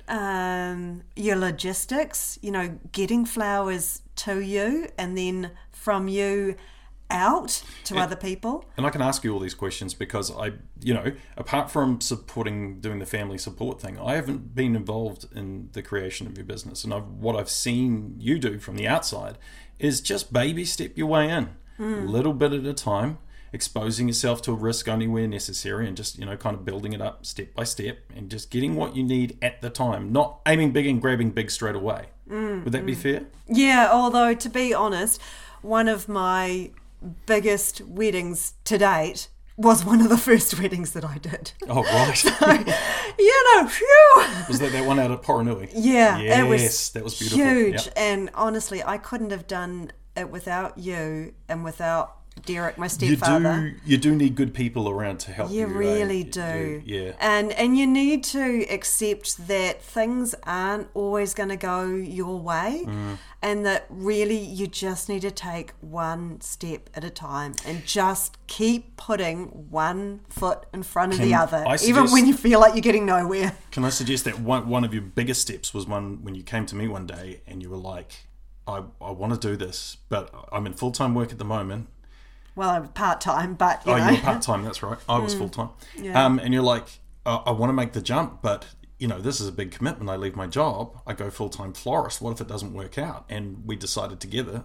um, 0.07 1.03
your 1.15 1.35
logistics, 1.35 2.39
you 2.41 2.51
know, 2.51 2.77
getting 2.91 3.25
flowers 3.25 4.01
to 4.15 4.39
you 4.39 4.87
and 4.97 5.17
then 5.17 5.51
from 5.71 6.07
you 6.07 6.55
out 7.09 7.63
to 7.85 7.97
other 7.97 8.15
people. 8.15 8.65
And 8.75 8.85
I 8.85 8.89
can 8.89 9.01
ask 9.01 9.23
you 9.23 9.33
all 9.33 9.39
these 9.39 9.53
questions 9.53 9.93
because 9.93 10.35
I, 10.35 10.53
you 10.81 10.93
know, 10.93 11.13
apart 11.35 11.71
from 11.71 12.01
supporting 12.01 12.79
doing 12.79 12.99
the 12.99 13.05
family 13.05 13.37
support 13.37 13.81
thing, 13.81 13.99
I 13.99 14.15
haven't 14.15 14.55
been 14.55 14.75
involved 14.75 15.25
in 15.35 15.69
the 15.73 15.81
creation 15.81 16.27
of 16.27 16.37
your 16.37 16.45
business. 16.45 16.83
And 16.83 16.93
I've, 16.93 17.07
what 17.07 17.35
I've 17.35 17.49
seen 17.49 18.15
you 18.19 18.39
do 18.39 18.59
from 18.59 18.75
the 18.75 18.87
outside 18.87 19.37
is 19.79 20.01
just 20.01 20.33
baby 20.33 20.65
step 20.65 20.97
your 20.97 21.07
way 21.07 21.29
in, 21.29 21.49
a 21.79 21.83
little 21.83 22.33
bit 22.33 22.53
at 22.53 22.65
a 22.65 22.73
time, 22.73 23.19
exposing 23.53 24.07
yourself 24.07 24.41
to 24.41 24.51
a 24.51 24.55
risk 24.55 24.87
only 24.87 25.07
where 25.07 25.27
necessary, 25.27 25.87
and 25.87 25.95
just 25.95 26.17
you 26.17 26.25
know, 26.25 26.35
kind 26.35 26.55
of 26.55 26.65
building 26.65 26.93
it 26.93 27.01
up 27.01 27.25
step 27.25 27.53
by 27.53 27.63
step, 27.63 27.99
and 28.15 28.29
just 28.29 28.49
getting 28.49 28.75
what 28.75 28.95
you 28.95 29.03
need 29.03 29.37
at 29.41 29.61
the 29.61 29.69
time, 29.69 30.11
not 30.11 30.39
aiming 30.47 30.71
big 30.71 30.87
and 30.87 31.01
grabbing 31.01 31.31
big 31.31 31.51
straight 31.51 31.75
away. 31.75 32.07
Hmm. 32.27 32.63
Would 32.63 32.73
that 32.73 32.85
be 32.85 32.95
hmm. 32.95 33.01
fair? 33.01 33.25
Yeah, 33.47 33.89
although 33.91 34.33
to 34.33 34.49
be 34.49 34.73
honest, 34.73 35.21
one 35.61 35.87
of 35.87 36.09
my 36.09 36.71
biggest 37.25 37.81
weddings 37.81 38.53
to 38.65 38.77
date 38.77 39.29
was 39.55 39.83
one 39.83 40.01
of 40.01 40.09
the 40.09 40.17
first 40.17 40.59
weddings 40.59 40.93
that 40.93 41.03
I 41.03 41.17
did. 41.17 41.51
Oh 41.67 41.83
right, 42.41 42.67
you 43.19 43.55
know, 43.55 43.67
phew. 43.67 44.23
was 44.47 44.59
that 44.59 44.71
that 44.71 44.85
one 44.85 44.99
out 44.99 45.11
at 45.11 45.21
Poronui? 45.23 45.71
Yeah, 45.73 46.19
yes, 46.19 46.39
it 46.39 46.47
was 46.47 46.89
that 46.91 47.03
was 47.03 47.17
beautiful. 47.17 47.45
huge. 47.45 47.85
Yep. 47.85 47.93
And 47.97 48.29
honestly, 48.33 48.83
I 48.83 48.97
couldn't 48.97 49.31
have 49.31 49.47
done 49.47 49.91
it 50.15 50.29
without 50.29 50.77
you 50.77 51.33
and 51.49 51.63
without 51.63 52.17
Derek, 52.45 52.77
my 52.77 52.85
You 52.85 52.89
stepfather. 52.89 53.75
do, 53.83 53.89
you 53.91 53.97
do 53.97 54.15
need 54.15 54.35
good 54.35 54.53
people 54.53 54.89
around 54.89 55.19
to 55.21 55.31
help 55.31 55.51
you. 55.51 55.61
You 55.61 55.65
eh? 55.67 55.77
really 55.77 56.17
You 56.19 56.23
do. 56.31 56.81
Yeah. 56.85 57.11
And 57.19 57.51
and 57.53 57.77
you 57.77 57.85
need 57.87 58.23
to 58.25 58.65
accept 58.69 59.47
that 59.47 59.81
things 59.81 60.35
aren't 60.43 60.87
always 60.93 61.33
going 61.33 61.49
to 61.49 61.57
go 61.57 61.85
your 61.85 62.39
way 62.39 62.83
Mm. 62.85 63.17
and 63.41 63.65
that 63.65 63.85
really 63.89 64.37
you 64.39 64.67
just 64.67 65.09
need 65.09 65.21
to 65.21 65.31
take 65.31 65.71
one 65.81 66.39
step 66.41 66.89
at 66.95 67.03
a 67.03 67.09
time 67.09 67.53
and 67.65 67.85
just 67.85 68.37
keep 68.47 68.97
putting 68.97 69.47
one 69.69 70.21
foot 70.29 70.65
in 70.73 70.83
front 70.83 71.13
of 71.13 71.19
the 71.19 71.33
other 71.33 71.63
I 71.67 71.77
even 71.83 72.11
when 72.11 72.25
you 72.27 72.33
feel 72.35 72.59
like 72.59 72.73
you're 72.73 72.81
getting 72.81 73.05
nowhere. 73.05 73.53
Can 73.71 73.83
I 73.85 73.89
suggest 73.89 74.25
that 74.25 74.39
one, 74.39 74.67
one 74.69 74.83
of 74.83 74.93
your 74.93 75.03
biggest 75.03 75.41
steps 75.41 75.73
was 75.73 75.85
one 75.87 76.23
when 76.23 76.35
you 76.35 76.43
came 76.43 76.65
to 76.67 76.75
me 76.75 76.87
one 76.87 77.05
day 77.07 77.41
and 77.47 77.61
you 77.61 77.69
were 77.69 77.77
like, 77.77 78.27
I, 78.67 78.83
I 79.01 79.11
want 79.11 79.33
to 79.33 79.39
do 79.49 79.55
this, 79.55 79.97
but 80.09 80.29
I'm 80.51 80.65
in 80.65 80.73
full 80.73 80.91
time 80.91 81.15
work 81.15 81.31
at 81.31 81.37
the 81.37 81.45
moment. 81.45 81.87
Well, 82.57 82.69
I 82.69 82.79
was 82.79 82.89
part-time, 82.89 83.53
but 83.53 83.85
you 83.85 83.93
Oh, 83.93 83.97
know. 83.97 84.09
you 84.09 84.15
were 84.15 84.21
part 84.21 84.41
time, 84.41 84.63
that's 84.65 84.83
right. 84.83 84.97
I 85.07 85.19
was 85.19 85.33
full 85.39 85.47
time. 85.49 85.69
Yeah. 85.95 86.25
Um, 86.25 86.39
and 86.39 86.53
you're 86.53 86.63
like, 86.63 86.87
I, 87.25 87.35
I 87.47 87.51
want 87.51 87.69
to 87.69 87.73
make 87.73 87.93
the 87.93 88.01
jump, 88.01 88.41
but 88.41 88.65
you 88.99 89.07
know, 89.07 89.21
this 89.21 89.39
is 89.39 89.47
a 89.47 89.51
big 89.51 89.69
commitment. 89.71 90.09
I 90.09 90.15
leave 90.15 90.35
my 90.35 90.47
job, 90.47 90.99
I 91.07 91.13
go 91.13 91.29
full 91.29 91.49
time 91.49 91.71
florist. 91.73 92.19
What 92.21 92.31
if 92.31 92.41
it 92.41 92.47
doesn't 92.47 92.73
work 92.73 92.97
out? 92.97 93.25
And 93.29 93.63
we 93.65 93.75
decided 93.75 94.19
together 94.19 94.63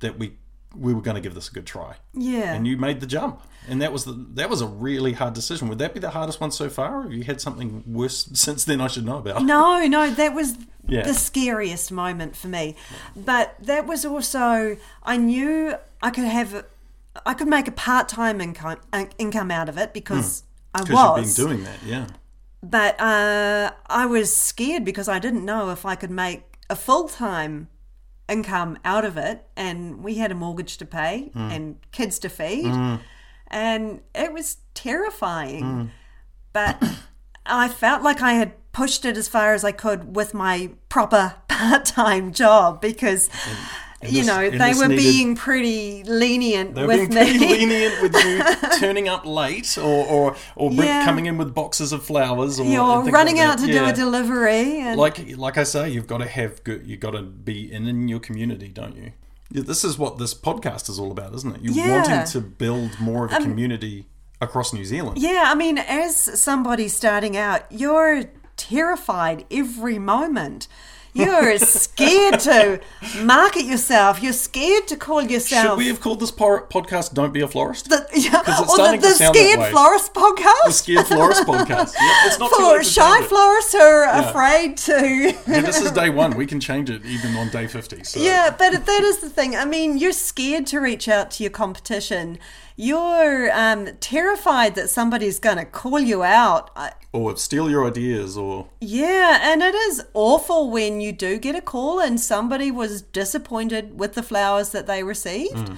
that 0.00 0.18
we 0.18 0.36
we 0.76 0.92
were 0.92 1.00
going 1.00 1.14
to 1.14 1.20
give 1.20 1.34
this 1.36 1.48
a 1.48 1.52
good 1.52 1.66
try. 1.66 1.94
yeah. 2.14 2.52
and 2.52 2.66
you 2.66 2.76
made 2.76 2.98
the 2.98 3.06
jump 3.06 3.40
and 3.68 3.80
that 3.80 3.92
was 3.92 4.04
the 4.06 4.12
that 4.32 4.50
was 4.50 4.60
a 4.60 4.66
really 4.66 5.12
hard 5.12 5.32
decision 5.32 5.68
would 5.68 5.78
that 5.78 5.94
be 5.94 6.00
the 6.00 6.10
hardest 6.10 6.40
one 6.40 6.50
so 6.50 6.68
far 6.68 6.98
or 6.98 7.02
have 7.04 7.12
you 7.12 7.22
had 7.22 7.40
something 7.40 7.84
worse 7.86 8.28
since 8.32 8.64
then 8.64 8.80
i 8.80 8.88
should 8.88 9.04
know 9.06 9.18
about 9.18 9.44
No, 9.44 9.86
no, 9.86 10.10
that 10.10 10.34
was 10.34 10.58
Yeah. 10.88 11.02
the 11.04 11.14
scariest 11.14 11.92
moment 11.92 12.34
for 12.34 12.48
me. 12.48 12.74
But 13.14 13.54
that 13.60 13.86
was 13.86 14.04
also 14.04 14.76
I 15.04 15.16
knew 15.16 15.76
I 16.02 16.10
could 16.10 16.24
have 16.24 16.66
I 17.26 17.34
could 17.34 17.48
make 17.48 17.68
a 17.68 17.72
part-time 17.72 18.40
income 18.40 18.78
uh, 18.92 19.06
income 19.18 19.50
out 19.50 19.68
of 19.68 19.78
it 19.78 19.92
because 19.92 20.42
I 20.74 20.80
because 20.82 20.88
Hmm. 20.88 20.92
you've 20.92 21.10
was. 21.26 21.36
been 21.36 21.46
doing 21.46 21.64
that 21.64 21.82
yeah 21.84 22.06
but 22.62 22.98
uh, 23.00 23.72
I 23.88 24.06
was 24.06 24.34
scared 24.34 24.84
because 24.84 25.06
I 25.08 25.18
didn't 25.18 25.44
know 25.44 25.68
if 25.70 25.84
I 25.84 25.94
could 25.96 26.10
make 26.10 26.58
a 26.70 26.74
full-time 26.76 27.68
income 28.28 28.78
out 28.86 29.04
of 29.04 29.18
it 29.18 29.46
and 29.54 30.02
we 30.02 30.14
had 30.16 30.32
a 30.32 30.34
mortgage 30.34 30.78
to 30.78 30.86
pay 30.86 31.30
Hmm. 31.34 31.50
and 31.50 31.76
kids 31.92 32.18
to 32.20 32.28
feed 32.28 32.72
and 33.48 34.00
it 34.14 34.32
was 34.32 34.56
terrifying 34.72 35.90
but 36.52 36.82
I 37.46 37.68
felt 37.68 38.02
like 38.02 38.22
I 38.22 38.32
had 38.32 38.52
pushed 38.72 39.04
it 39.04 39.16
as 39.18 39.28
far 39.28 39.52
as 39.52 39.62
I 39.62 39.70
could 39.72 40.16
with 40.16 40.32
my 40.34 40.70
proper 40.88 41.34
part-time 41.48 42.32
job 42.32 42.80
because 42.80 43.28
you 44.06 44.22
this- 44.22 44.26
know 44.26 44.50
they 44.50 44.74
were 44.74 44.88
needed- 44.88 45.02
being 45.02 45.34
pretty 45.36 46.02
lenient 46.04 46.74
with 46.74 46.86
me. 46.86 46.86
they 46.86 46.86
were 46.86 47.06
being 47.06 47.10
pretty 47.10 47.38
lenient 47.66 48.02
with 48.02 48.14
you 48.24 48.78
turning 48.78 49.08
up 49.08 49.24
late 49.26 49.76
or 49.78 50.06
or, 50.06 50.36
or 50.56 50.70
Yeah. 50.72 51.04
coming 51.04 51.26
in 51.26 51.36
with 51.38 51.54
boxes 51.54 51.92
of 51.92 52.02
flowers 52.04 52.58
or 52.60 52.66
you're 52.66 53.02
running 53.04 53.36
like 53.36 53.46
out 53.48 53.58
to 53.58 53.66
do 53.66 53.84
a 53.84 53.92
delivery 53.92 54.80
and 54.80 54.98
like 54.98 55.36
like 55.36 55.58
I 55.58 55.64
say, 55.64 55.88
you've 55.90 56.06
got 56.06 56.18
to 56.18 56.26
have 56.28 56.62
good. 56.64 56.86
You've 56.86 57.00
got 57.00 57.12
to 57.12 57.22
be 57.22 57.72
in 57.72 57.86
in 57.86 58.08
your 58.08 58.20
community, 58.20 58.68
don't 58.68 58.96
you? 58.96 59.12
This 59.50 59.84
is 59.84 59.98
what 59.98 60.18
this 60.18 60.34
podcast 60.34 60.88
is 60.88 60.98
all 60.98 61.12
about, 61.12 61.34
isn't 61.34 61.56
it? 61.56 61.60
You 61.62 61.72
Yeah. 61.72 61.84
Um, 61.84 61.90
wanting 62.02 62.26
to 62.32 62.40
build 62.40 62.98
more 62.98 63.26
of 63.26 63.32
a 63.32 63.36
community 63.40 64.06
across 64.40 64.72
New 64.72 64.84
Zealand. 64.84 65.18
Yeah, 65.18 65.44
I 65.46 65.54
mean, 65.54 65.78
as 65.78 66.16
somebody 66.16 66.88
starting 66.88 67.36
out, 67.36 67.62
you're 67.70 68.24
terrified 68.56 69.44
every 69.50 69.98
moment. 69.98 70.66
You're 71.14 71.58
scared 71.58 72.40
to 72.40 72.80
market 73.22 73.64
yourself. 73.66 74.20
You're 74.20 74.32
scared 74.32 74.88
to 74.88 74.96
call 74.96 75.22
yourself 75.22 75.64
Should 75.70 75.78
we 75.78 75.86
have 75.86 76.00
called 76.00 76.18
this 76.18 76.32
por- 76.32 76.66
podcast 76.66 77.14
"Don't 77.14 77.32
Be 77.32 77.40
a 77.40 77.46
Florist"? 77.46 77.88
the, 77.88 78.04
yeah, 78.14 78.42
it's 78.44 78.78
or 78.78 78.78
the, 78.78 78.98
the 79.00 79.10
Scared. 79.10 79.70
Florist 79.70 80.12
podcast? 80.12 80.64
The 80.66 80.72
Scared 80.72 81.06
Florist 81.06 81.42
podcast. 81.46 81.94
Yeah, 81.94 82.26
it's 82.26 82.38
not 82.40 82.50
For 82.50 82.82
shy 82.82 83.22
florists 83.22 83.72
who 83.72 83.78
are 83.78 84.08
afraid 84.28 84.76
to. 84.78 85.34
Yeah, 85.46 85.60
this 85.60 85.80
is 85.80 85.92
day 85.92 86.10
one. 86.10 86.34
We 86.36 86.46
can 86.46 86.58
change 86.58 86.90
it 86.90 87.04
even 87.06 87.36
on 87.36 87.48
day 87.50 87.68
fifty. 87.68 88.02
So. 88.02 88.18
Yeah, 88.20 88.50
but 88.50 88.84
that 88.84 89.02
is 89.04 89.18
the 89.18 89.30
thing. 89.30 89.54
I 89.54 89.64
mean, 89.64 89.98
you're 89.98 90.12
scared 90.12 90.66
to 90.68 90.80
reach 90.80 91.08
out 91.08 91.30
to 91.32 91.44
your 91.44 91.50
competition. 91.50 92.38
You're 92.76 93.52
um, 93.52 93.88
terrified 94.00 94.74
that 94.74 94.90
somebody's 94.90 95.38
going 95.38 95.58
to 95.58 95.64
call 95.64 96.00
you 96.00 96.24
out. 96.24 96.70
I, 96.74 96.92
Or 97.12 97.36
steal 97.36 97.70
your 97.70 97.86
ideas, 97.86 98.36
or 98.36 98.68
Yeah, 98.80 99.38
and 99.42 99.62
it 99.62 99.74
is 99.74 100.04
awful 100.12 100.70
when 100.70 101.00
you 101.00 101.12
do 101.12 101.38
get 101.38 101.54
a 101.54 101.60
call 101.60 102.00
and 102.00 102.20
somebody 102.20 102.70
was 102.70 103.02
disappointed 103.02 103.98
with 103.98 104.14
the 104.14 104.22
flowers 104.22 104.70
that 104.70 104.86
they 104.86 105.04
received. 105.04 105.54
Mm. 105.54 105.76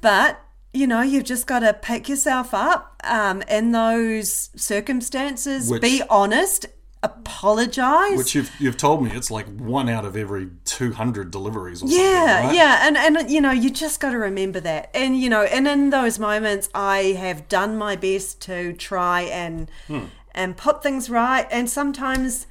But 0.00 0.40
you 0.72 0.86
know, 0.86 1.00
you've 1.02 1.24
just 1.24 1.46
got 1.46 1.60
to 1.60 1.72
pick 1.72 2.08
yourself 2.08 2.54
up 2.54 3.00
um, 3.04 3.42
in 3.42 3.72
those 3.72 4.50
circumstances. 4.54 5.70
Which- 5.70 5.82
be 5.82 6.02
honest. 6.08 6.66
Apologize. 7.02 8.16
which 8.18 8.34
you've 8.34 8.50
you've 8.58 8.76
told 8.76 9.04
me 9.04 9.10
it's 9.12 9.30
like 9.30 9.46
one 9.46 9.88
out 9.88 10.04
of 10.04 10.16
every 10.16 10.50
two 10.64 10.92
hundred 10.92 11.30
deliveries. 11.30 11.82
Or 11.82 11.86
yeah, 11.86 12.26
something, 12.26 12.46
right? 12.46 12.56
yeah, 12.56 12.88
and 12.88 12.96
and 12.96 13.30
you 13.30 13.40
know, 13.40 13.52
you 13.52 13.70
just 13.70 14.00
got 14.00 14.10
to 14.10 14.18
remember 14.18 14.58
that, 14.60 14.90
and 14.94 15.18
you 15.18 15.30
know, 15.30 15.42
and 15.42 15.68
in 15.68 15.90
those 15.90 16.18
moments, 16.18 16.68
I 16.74 16.98
have 17.18 17.48
done 17.48 17.78
my 17.78 17.94
best 17.94 18.40
to 18.42 18.72
try 18.72 19.22
and 19.22 19.70
hmm. 19.86 20.06
and 20.34 20.56
put 20.56 20.82
things 20.82 21.08
right, 21.08 21.46
and 21.52 21.70
sometimes 21.70 22.48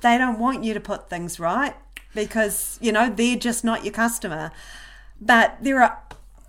they 0.00 0.16
don't 0.16 0.38
want 0.38 0.62
you 0.62 0.74
to 0.74 0.80
put 0.80 1.10
things 1.10 1.40
right. 1.40 1.74
because 2.14 2.78
you 2.80 2.92
know 2.92 3.10
they're 3.10 3.36
just 3.36 3.64
not 3.64 3.84
your 3.84 3.92
customer. 3.92 4.52
But 5.20 5.58
there 5.60 5.80
are 5.80 6.01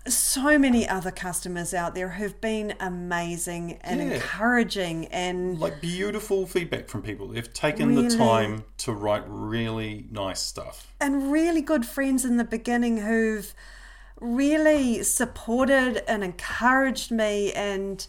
so 0.06 0.58
many 0.58 0.86
other 0.88 1.10
customers 1.10 1.72
out 1.72 1.94
there 1.94 2.10
who've 2.10 2.38
been 2.40 2.74
amazing 2.80 3.78
and 3.80 4.00
Yeah. 4.00 4.16
encouraging 4.16 5.06
and 5.06 5.58
like 5.58 5.80
beautiful 5.80 6.46
feedback 6.46 6.88
from 6.88 7.02
people. 7.02 7.28
They've 7.28 7.52
taken 7.52 7.94
the 7.94 8.14
time 8.14 8.64
to 8.78 8.92
write 8.92 9.24
really 9.26 10.06
nice 10.10 10.40
stuff. 10.40 10.92
and 11.00 11.32
really 11.32 11.62
good 11.62 11.86
friends 11.86 12.24
in 12.24 12.36
the 12.36 12.44
beginning 12.44 12.98
who've 12.98 13.54
really 14.20 15.02
supported 15.02 16.02
and 16.08 16.22
encouraged 16.22 17.10
me 17.10 17.52
and 17.52 18.06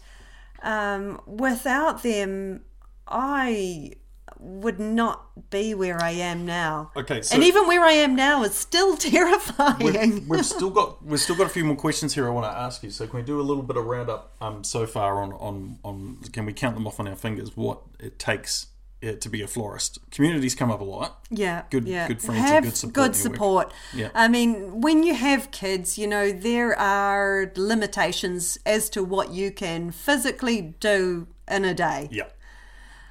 um, 0.62 1.20
without 1.26 2.02
them 2.02 2.62
i 3.08 3.92
would 4.38 4.78
not 4.78 5.50
be 5.50 5.74
where 5.74 6.02
i 6.02 6.10
am 6.10 6.44
now 6.46 6.90
Okay, 6.96 7.22
so 7.22 7.34
and 7.34 7.44
even 7.44 7.66
where 7.66 7.84
i 7.84 7.92
am 7.92 8.14
now 8.16 8.42
is 8.42 8.54
still 8.54 8.96
terrifying 9.10 9.78
we've, 9.80 10.28
we've 10.28 10.46
still 10.46 10.70
got 10.70 11.04
we've 11.04 11.20
still 11.20 11.36
got 11.36 11.46
a 11.46 11.50
few 11.50 11.64
more 11.64 11.76
questions 11.76 12.14
here 12.14 12.26
I 12.26 12.30
want 12.30 12.46
to 12.52 12.58
ask 12.58 12.82
you. 12.82 12.90
So 12.90 13.06
can 13.06 13.16
we 13.18 13.22
do 13.24 13.40
a 13.40 13.42
little 13.42 13.62
bit 13.62 13.76
of 13.76 13.84
roundup 13.84 14.34
um, 14.40 14.64
so 14.64 14.86
far 14.86 15.22
on, 15.22 15.32
on 15.34 15.78
on 15.84 16.18
can 16.32 16.46
we 16.46 16.52
count 16.52 16.74
them 16.74 16.86
off 16.86 16.98
on 17.00 17.06
our 17.08 17.14
fingers 17.16 17.56
what 17.56 17.80
it 18.00 18.18
takes 18.18 18.66
uh, 19.02 19.12
to 19.12 19.28
be 19.28 19.42
a 19.42 19.46
florist? 19.46 19.98
Communities 20.10 20.54
come 20.54 20.70
up 20.70 20.80
a 20.80 20.84
lot. 20.84 21.24
Yeah, 21.30 21.62
Good- 21.70 21.86
yeah. 21.86 22.08
good 22.08 22.20
friends 22.22 22.50
and 22.50 22.64
good 22.64 22.76
support 22.76 22.94
good 22.94 23.16
in 23.16 23.22
your 23.22 23.30
work. 23.30 23.70
support. 23.70 23.72
Yeah. 23.94 24.08
I 24.14 24.28
mean, 24.28 24.80
when 24.80 25.02
you 25.02 25.14
have 25.14 25.50
kids, 25.50 25.98
you 25.98 26.06
know 26.06 26.32
there 26.32 26.76
are 26.78 27.52
limitations 27.56 28.58
as 28.66 28.88
to 28.90 29.02
what 29.04 29.30
you 29.32 29.50
can 29.50 29.90
physically 29.90 30.74
do 30.80 31.26
in 31.48 31.64
a 31.64 31.74
day. 31.74 32.08
Yeah. 32.10 32.24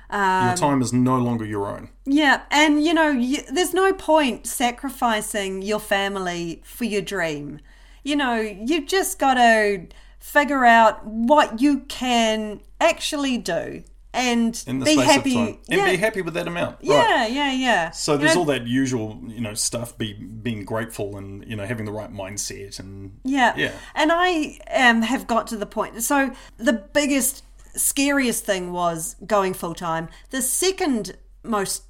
Um, 0.09 0.47
Your 0.47 0.55
time 0.55 0.81
is 0.81 0.93
no 0.93 1.17
longer 1.17 1.45
your 1.45 1.67
own. 1.67 1.89
Yeah, 2.05 2.43
and 2.51 2.83
you 2.83 2.93
know, 2.93 3.09
you, 3.09 3.39
there's 3.51 3.73
no 3.73 3.93
point 3.93 4.47
sacrificing 4.47 5.61
your 5.61 5.79
family 5.79 6.61
for 6.63 6.85
your 6.85 7.01
dream. 7.01 7.59
You 8.03 8.15
know, 8.15 8.35
you've 8.35 8.85
just 8.85 9.17
got 9.17 9.35
to 9.35 9.87
figure 10.19 10.65
out 10.65 11.05
what 11.05 11.61
you 11.61 11.81
can 11.81 12.61
actually 12.79 13.37
do 13.37 13.83
and 14.15 14.63
be 14.85 14.95
happy. 14.95 15.37
And 15.37 15.57
yeah, 15.67 15.91
be 15.91 15.97
happy 15.97 16.21
with 16.21 16.33
that 16.35 16.47
amount. 16.47 16.77
Right. 16.77 16.87
yeah, 16.87 17.27
yeah, 17.27 17.51
yeah. 17.51 17.89
So 17.91 18.13
You 18.13 18.19
there's 18.19 18.35
know, 18.35 18.41
all 18.41 18.45
that 18.45 18.65
usual, 18.65 19.19
you 19.27 19.41
know, 19.41 19.53
stuff. 19.53 19.97
Be 19.97 20.13
being 20.13 20.63
grateful 20.63 21.17
and 21.17 21.45
you 21.47 21.55
know 21.55 21.65
having 21.65 21.85
the 21.85 21.91
right 21.91 22.11
mindset 22.11 22.79
and 22.79 23.19
Yeah. 23.23 23.53
yeah. 23.57 23.73
And 23.93 24.11
I 24.13 24.59
um, 24.73 25.01
have 25.01 25.27
got 25.27 25.47
to 25.47 25.57
the 25.57 25.65
point. 25.65 26.01
So 26.03 26.31
the 26.57 26.73
biggest, 26.73 27.43
scariest 27.75 28.45
thing 28.45 28.71
was 28.71 29.15
going 29.25 29.53
full 29.53 29.73
time. 29.73 30.09
The 30.29 30.41
second 30.41 31.17
most 31.43 31.83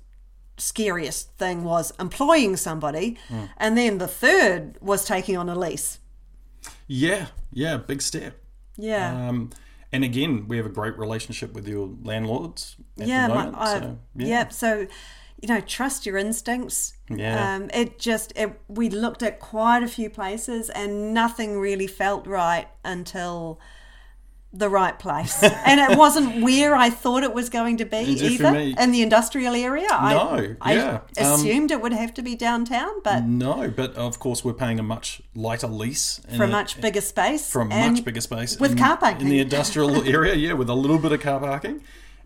scariest 0.57 1.31
thing 1.37 1.63
was 1.63 1.93
employing 1.99 2.57
somebody. 2.57 3.17
Hmm. 3.27 3.45
And 3.57 3.77
then 3.77 3.97
the 3.97 4.07
third 4.07 4.77
was 4.81 5.05
taking 5.05 5.37
on 5.37 5.49
a 5.49 5.55
lease. 5.55 5.99
Yeah, 6.87 7.27
yeah, 7.51 7.77
big 7.77 8.01
step. 8.01 8.37
Yeah. 8.77 9.29
Um, 9.29 9.51
and 9.91 10.03
again, 10.03 10.47
we 10.47 10.57
have 10.57 10.65
a 10.65 10.69
great 10.69 10.97
relationship 10.97 11.53
with 11.53 11.67
your 11.67 11.89
landlords 12.03 12.75
at 12.99 13.07
yeah. 13.07 13.27
the 13.27 13.33
my- 13.33 13.51
I- 13.55 13.79
so, 13.79 13.99
yeah. 14.15 14.47
So, 14.49 14.87
you 15.41 15.47
know, 15.49 15.61
trust 15.61 16.05
your 16.05 16.17
instincts. 16.17 16.93
Yeah. 17.09 17.55
Um, 17.55 17.69
it 17.73 17.99
just, 17.99 18.33
it, 18.35 18.59
we 18.67 18.89
looked 18.89 19.23
at 19.23 19.39
quite 19.39 19.83
a 19.83 19.87
few 19.87 20.09
places 20.09 20.69
and 20.69 21.13
nothing 21.13 21.59
really 21.59 21.87
felt 21.87 22.25
right 22.27 22.67
until 22.83 23.59
the 24.57 24.69
right 24.69 24.97
place. 24.97 25.41
and 25.65 25.79
it 25.79 25.97
wasn't 25.97 26.41
where 26.43 26.75
I 26.75 26.89
thought 26.89 27.23
it 27.23 27.33
was 27.33 27.49
going 27.49 27.77
to 27.77 27.85
be 27.85 27.97
either 27.97 28.51
me- 28.51 28.75
in 28.79 28.91
the 28.91 29.01
industrial 29.01 29.53
area. 29.55 29.87
No, 29.89 29.95
I, 29.99 30.55
I 30.61 30.73
yeah. 30.73 30.93
Um, 30.95 31.01
assumed 31.33 31.71
it 31.71 31.81
would 31.81 31.93
have 31.93 32.13
to 32.15 32.21
be 32.21 32.35
downtown, 32.35 33.01
but 33.03 33.23
No, 33.23 33.69
but 33.69 33.93
of 33.95 34.19
course 34.19 34.43
we're 34.45 34.53
paying 34.53 34.79
a 34.79 34.83
much 34.83 35.21
lighter 35.35 35.67
lease 35.67 36.19
in 36.29 36.37
for 36.37 36.43
a 36.43 36.47
a- 36.47 36.51
much 36.51 36.79
bigger 36.81 37.01
space. 37.01 37.49
for 37.51 37.61
a 37.61 37.65
much 37.65 38.03
bigger 38.03 38.21
space 38.21 38.59
with 38.59 38.71
in, 38.71 38.77
car 38.77 38.97
parking. 38.97 39.21
in 39.23 39.29
the 39.29 39.39
industrial 39.39 40.03
area. 40.17 40.35
Yeah, 40.35 40.53
with 40.53 40.69
a 40.69 40.75
little 40.75 40.99
bit 40.99 41.11
of 41.11 41.21
car 41.21 41.39
parking, 41.39 41.81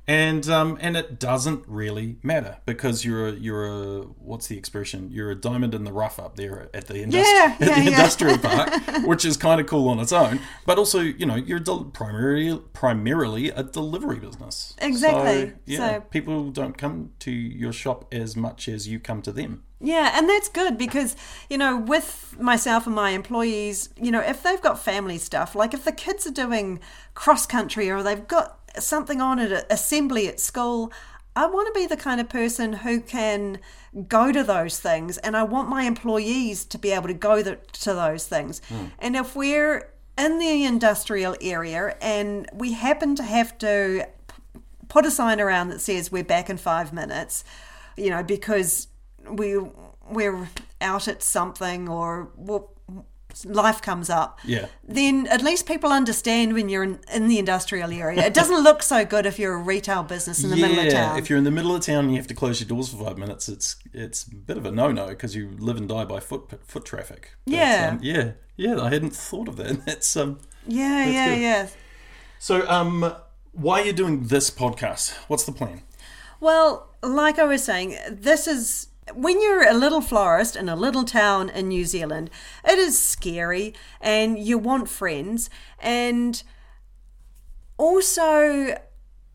and 0.09 0.49
um, 0.49 0.75
and 0.81 0.97
it 0.97 1.19
doesn't 1.19 1.63
really 1.67 2.17
matter 2.23 2.57
because 2.65 3.05
you're 3.05 3.27
a 3.27 3.31
you're 3.33 3.67
a 3.67 4.01
what's 4.01 4.47
the 4.47 4.57
expression? 4.57 5.09
You're 5.11 5.29
a 5.29 5.35
diamond 5.35 5.75
in 5.75 5.83
the 5.83 5.93
rough 5.93 6.17
up 6.19 6.35
there 6.35 6.67
at 6.73 6.87
the, 6.87 6.95
industri- 6.95 7.11
Yeah, 7.23 7.55
at 7.59 7.67
yeah, 7.67 7.75
the 7.75 7.81
yeah. 7.83 7.89
industrial 7.91 8.37
park, 8.49 8.69
which 9.05 9.23
is 9.23 9.37
kind 9.37 9.61
of 9.61 9.67
cool 9.67 9.87
on 9.87 9.99
its 9.99 10.11
own. 10.11 10.39
But 10.65 10.79
also, 10.79 10.99
you 10.99 11.27
know, 11.27 11.35
you're 11.35 11.59
del- 11.59 11.85
primarily 11.85 12.59
primarily 12.73 13.49
a 13.49 13.61
delivery 13.61 14.17
business. 14.19 14.75
Exactly. 14.81 15.49
So, 15.51 15.55
yeah, 15.67 15.77
So- 15.77 16.01
people 16.09 16.49
don't 16.49 16.75
come 16.77 17.11
to 17.19 17.29
your 17.31 17.71
shop 17.71 18.05
as 18.11 18.35
much 18.35 18.67
as 18.67 18.87
you 18.87 18.99
come 18.99 19.21
to 19.21 19.31
them. 19.31 19.63
Yeah, 19.81 20.11
and 20.17 20.27
that's 20.27 20.49
good 20.49 20.77
because, 20.77 21.15
you 21.49 21.57
know, 21.57 21.77
with 21.77 22.35
myself 22.37 22.85
and 22.85 22.93
my 22.93 23.11
employees, 23.11 23.87
you 23.95 24.11
know, 24.11 24.19
if 24.19 24.43
they've 24.43 24.59
got 24.59 24.77
family 24.77 25.17
stuff, 25.17 25.55
like 25.55 25.73
if 25.73 25.85
the 25.85 25.93
kids 25.93 26.27
are 26.27 26.31
doing 26.31 26.81
cross 27.13 27.45
country 27.45 27.89
or 27.89 28.03
they've 28.03 28.27
got 28.27 28.58
something 28.83 29.21
on 29.21 29.39
at 29.39 29.71
assembly 29.71 30.27
at 30.27 30.39
school, 30.39 30.91
I 31.35 31.45
want 31.45 31.73
to 31.73 31.79
be 31.79 31.85
the 31.85 31.97
kind 31.97 32.19
of 32.19 32.27
person 32.29 32.73
who 32.73 32.99
can 32.99 33.59
go 34.07 34.31
to 34.31 34.43
those 34.43 34.79
things 34.79 35.17
and 35.19 35.37
I 35.37 35.43
want 35.43 35.69
my 35.69 35.83
employees 35.83 36.65
to 36.65 36.77
be 36.77 36.91
able 36.91 37.07
to 37.07 37.13
go 37.13 37.41
th- 37.41 37.59
to 37.83 37.93
those 37.93 38.27
things. 38.27 38.61
Hmm. 38.67 38.85
And 38.99 39.15
if 39.15 39.35
we're 39.35 39.91
in 40.17 40.39
the 40.39 40.65
industrial 40.65 41.35
area 41.41 41.95
and 42.01 42.49
we 42.53 42.73
happen 42.73 43.15
to 43.15 43.23
have 43.23 43.57
to 43.59 44.07
p- 44.27 44.61
put 44.89 45.05
a 45.05 45.11
sign 45.11 45.39
around 45.39 45.69
that 45.69 45.81
says 45.81 46.11
we're 46.11 46.23
back 46.23 46.49
in 46.49 46.57
five 46.57 46.91
minutes, 46.91 47.43
you 47.95 48.09
know, 48.09 48.21
because 48.21 48.87
we 49.29 49.57
we're 50.09 50.49
out 50.81 51.07
at 51.07 51.21
something 51.23 51.87
or 51.87 52.29
well, 52.35 52.71
life 53.45 53.81
comes 53.81 54.09
up. 54.09 54.39
Yeah. 54.43 54.65
Then 54.87 55.27
at 55.27 55.41
least 55.41 55.65
people 55.65 55.91
understand 55.91 56.53
when 56.53 56.69
you're 56.69 56.83
in, 56.83 56.99
in 57.13 57.27
the 57.27 57.39
industrial 57.39 57.91
area. 57.91 58.25
It 58.25 58.33
doesn't 58.33 58.63
look 58.63 58.81
so 58.83 59.05
good 59.05 59.25
if 59.25 59.39
you're 59.39 59.53
a 59.53 59.61
retail 59.61 60.03
business 60.03 60.43
in 60.43 60.49
the 60.49 60.55
middle 60.55 60.79
of 60.79 60.91
town. 60.91 61.17
if 61.17 61.29
you're 61.29 61.37
in 61.37 61.43
the 61.43 61.51
middle 61.51 61.75
of 61.75 61.81
town 61.81 62.05
and 62.05 62.11
you 62.11 62.17
have 62.17 62.27
to 62.27 62.33
close 62.33 62.59
your 62.59 62.67
doors 62.67 62.89
for 62.89 63.03
five 63.05 63.17
minutes, 63.17 63.47
it's 63.49 63.75
it's 63.93 64.23
a 64.27 64.35
bit 64.35 64.57
of 64.57 64.65
a 64.65 64.71
no 64.71 64.91
no 64.91 65.07
because 65.07 65.35
you 65.35 65.51
live 65.59 65.77
and 65.77 65.87
die 65.89 66.05
by 66.05 66.19
foot 66.19 66.51
foot 66.65 66.85
traffic. 66.85 67.31
But, 67.45 67.53
Yeah. 67.53 67.89
um, 67.93 67.99
yeah, 68.01 68.31
yeah. 68.57 68.81
I 68.81 68.89
hadn't 68.89 69.15
thought 69.15 69.47
of 69.47 69.55
that. 69.57 69.85
That's 69.85 70.15
um. 70.17 70.39
yeah, 70.67 71.05
yeah, 71.05 71.35
good. 71.35 71.41
yeah. 71.41 71.67
So 72.39 72.67
um, 72.69 73.13
why 73.51 73.81
are 73.81 73.85
you 73.85 73.93
doing 73.93 74.27
this 74.27 74.49
podcast? 74.49 75.13
What's 75.27 75.43
the 75.43 75.51
plan? 75.51 75.81
Well, 76.39 76.87
like 77.03 77.37
I 77.39 77.43
was 77.43 77.63
saying, 77.63 77.97
this 78.09 78.47
is 78.47 78.87
when 79.15 79.41
you're 79.41 79.67
a 79.67 79.73
little 79.73 80.01
florist 80.01 80.55
in 80.55 80.69
a 80.69 80.75
little 80.75 81.03
town 81.03 81.49
in 81.49 81.67
New 81.67 81.85
Zealand, 81.85 82.29
it 82.63 82.77
is 82.77 82.99
scary 82.99 83.73
and 84.01 84.37
you 84.37 84.57
want 84.57 84.89
friends. 84.89 85.49
And 85.79 86.41
also, 87.77 88.77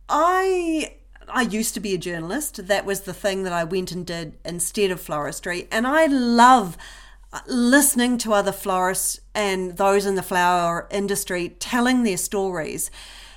I. 0.08 0.96
I 1.26 1.40
used 1.40 1.72
to 1.72 1.80
be 1.80 1.94
a 1.94 1.98
journalist. 1.98 2.66
That 2.66 2.84
was 2.84 3.00
the 3.00 3.14
thing 3.14 3.44
that 3.44 3.52
I 3.52 3.64
went 3.64 3.92
and 3.92 4.04
did 4.06 4.34
instead 4.44 4.90
of 4.90 5.00
floristry. 5.00 5.66
And 5.72 5.86
I 5.86 6.04
love 6.04 6.76
uh, 7.32 7.40
listening 7.46 8.18
to 8.18 8.34
other 8.34 8.52
florists 8.52 9.20
and 9.34 9.78
those 9.78 10.04
in 10.04 10.16
the 10.16 10.22
flower 10.22 10.86
industry 10.90 11.48
telling 11.58 12.02
their 12.02 12.18
stories. 12.18 12.90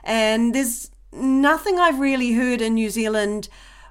And 0.03 0.53
there's 0.53 0.91
nothing 1.13 1.79
I've 1.79 1.99
really 1.99 2.33
heard 2.33 2.61
in 2.61 2.73
New 2.73 2.89
Zealand 2.89 3.47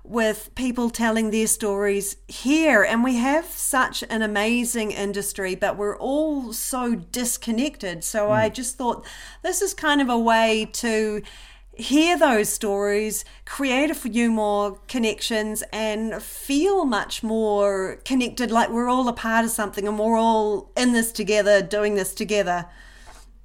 with 0.08 0.54
people 0.54 0.90
telling 0.90 1.30
their 1.30 1.46
stories 1.46 2.16
here. 2.28 2.82
And 2.82 3.02
we 3.02 3.16
have 3.16 3.46
such 3.46 4.04
an 4.08 4.22
amazing 4.22 4.92
industry, 4.92 5.54
but 5.54 5.76
we're 5.76 5.96
all 5.98 6.52
so 6.52 6.94
disconnected. 6.94 8.04
So 8.04 8.30
I 8.30 8.48
hmm. 8.48 8.54
just 8.54 8.76
thought 8.76 9.06
this 9.42 9.62
is 9.62 9.74
kind 9.74 10.00
of 10.00 10.08
a 10.08 10.18
way 10.18 10.68
to 10.74 11.22
hear 11.74 12.18
those 12.18 12.48
stories, 12.48 13.24
create 13.44 13.90
a 13.90 13.94
few 13.94 14.30
more 14.30 14.78
connections, 14.88 15.62
and 15.72 16.22
feel 16.22 16.86
much 16.86 17.22
more 17.22 18.00
connected 18.04 18.50
like 18.50 18.70
we're 18.70 18.88
all 18.88 19.08
a 19.08 19.12
part 19.12 19.44
of 19.44 19.50
something 19.50 19.86
and 19.86 19.98
we're 19.98 20.16
all 20.16 20.70
in 20.76 20.92
this 20.92 21.12
together, 21.12 21.60
doing 21.60 21.94
this 21.94 22.14
together, 22.14 22.66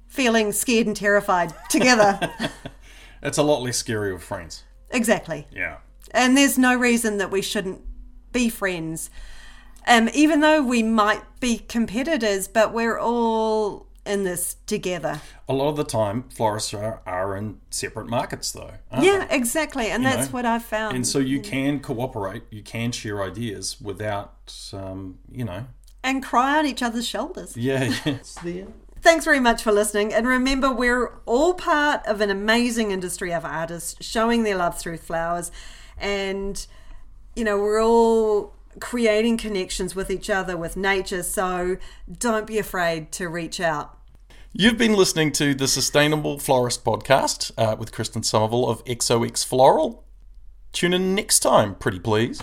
feeling 0.08 0.50
scared 0.50 0.86
and 0.86 0.96
terrified 0.96 1.52
together. 1.68 2.18
It's 3.22 3.38
a 3.38 3.42
lot 3.42 3.62
less 3.62 3.76
scary 3.76 4.12
with 4.12 4.22
friends. 4.22 4.64
exactly. 4.90 5.46
Yeah. 5.52 5.78
And 6.12 6.36
there's 6.36 6.58
no 6.58 6.74
reason 6.76 7.18
that 7.18 7.30
we 7.30 7.42
shouldn't 7.42 7.80
be 8.32 8.48
friends. 8.48 9.10
Um, 9.86 10.08
even 10.14 10.40
though 10.40 10.62
we 10.62 10.82
might 10.82 11.22
be 11.40 11.58
competitors, 11.58 12.46
but 12.46 12.72
we're 12.72 12.98
all 12.98 13.88
in 14.04 14.24
this 14.24 14.56
together. 14.66 15.20
A 15.48 15.52
lot 15.52 15.68
of 15.68 15.76
the 15.76 15.84
time, 15.84 16.24
florists 16.28 16.74
are, 16.74 17.00
are 17.06 17.36
in 17.36 17.60
separate 17.70 18.08
markets, 18.08 18.52
though. 18.52 18.72
Yeah, 19.00 19.26
they? 19.26 19.36
exactly. 19.36 19.86
And 19.86 20.04
that's 20.04 20.28
know, 20.28 20.32
what 20.32 20.46
I've 20.46 20.64
found. 20.64 20.96
And 20.96 21.06
so 21.06 21.18
you 21.18 21.40
can 21.40 21.80
cooperate, 21.80 22.42
you 22.50 22.62
can 22.62 22.92
share 22.92 23.22
ideas 23.22 23.80
without, 23.80 24.54
um, 24.72 25.18
you 25.30 25.44
know, 25.44 25.66
and 26.04 26.22
cry 26.22 26.58
on 26.58 26.66
each 26.66 26.82
other's 26.82 27.06
shoulders. 27.06 27.56
yeah, 27.56 27.94
yeah. 28.04 28.18
There. 28.42 28.66
Thanks 29.00 29.24
very 29.24 29.40
much 29.40 29.62
for 29.62 29.72
listening. 29.72 30.12
And 30.12 30.26
remember, 30.26 30.72
we're 30.72 31.12
all 31.26 31.54
part 31.54 32.06
of 32.06 32.20
an 32.20 32.30
amazing 32.30 32.92
industry 32.92 33.32
of 33.32 33.44
artists 33.44 33.96
showing 34.04 34.44
their 34.44 34.56
love 34.56 34.78
through 34.78 34.98
flowers. 34.98 35.50
And, 36.02 36.66
you 37.34 37.44
know, 37.44 37.56
we're 37.56 37.82
all 37.82 38.52
creating 38.80 39.38
connections 39.38 39.94
with 39.94 40.10
each 40.10 40.28
other, 40.28 40.56
with 40.56 40.76
nature. 40.76 41.22
So 41.22 41.78
don't 42.18 42.46
be 42.46 42.58
afraid 42.58 43.12
to 43.12 43.28
reach 43.28 43.60
out. 43.60 43.98
You've 44.52 44.76
been 44.76 44.94
listening 44.94 45.32
to 45.32 45.54
the 45.54 45.66
Sustainable 45.66 46.38
Florist 46.38 46.84
podcast 46.84 47.52
uh, 47.56 47.74
with 47.76 47.90
Kristen 47.90 48.22
Somerville 48.22 48.68
of 48.68 48.84
XOX 48.84 49.42
Floral. 49.42 50.04
Tune 50.72 50.92
in 50.92 51.14
next 51.14 51.40
time, 51.40 51.74
pretty 51.74 51.98
please. 51.98 52.42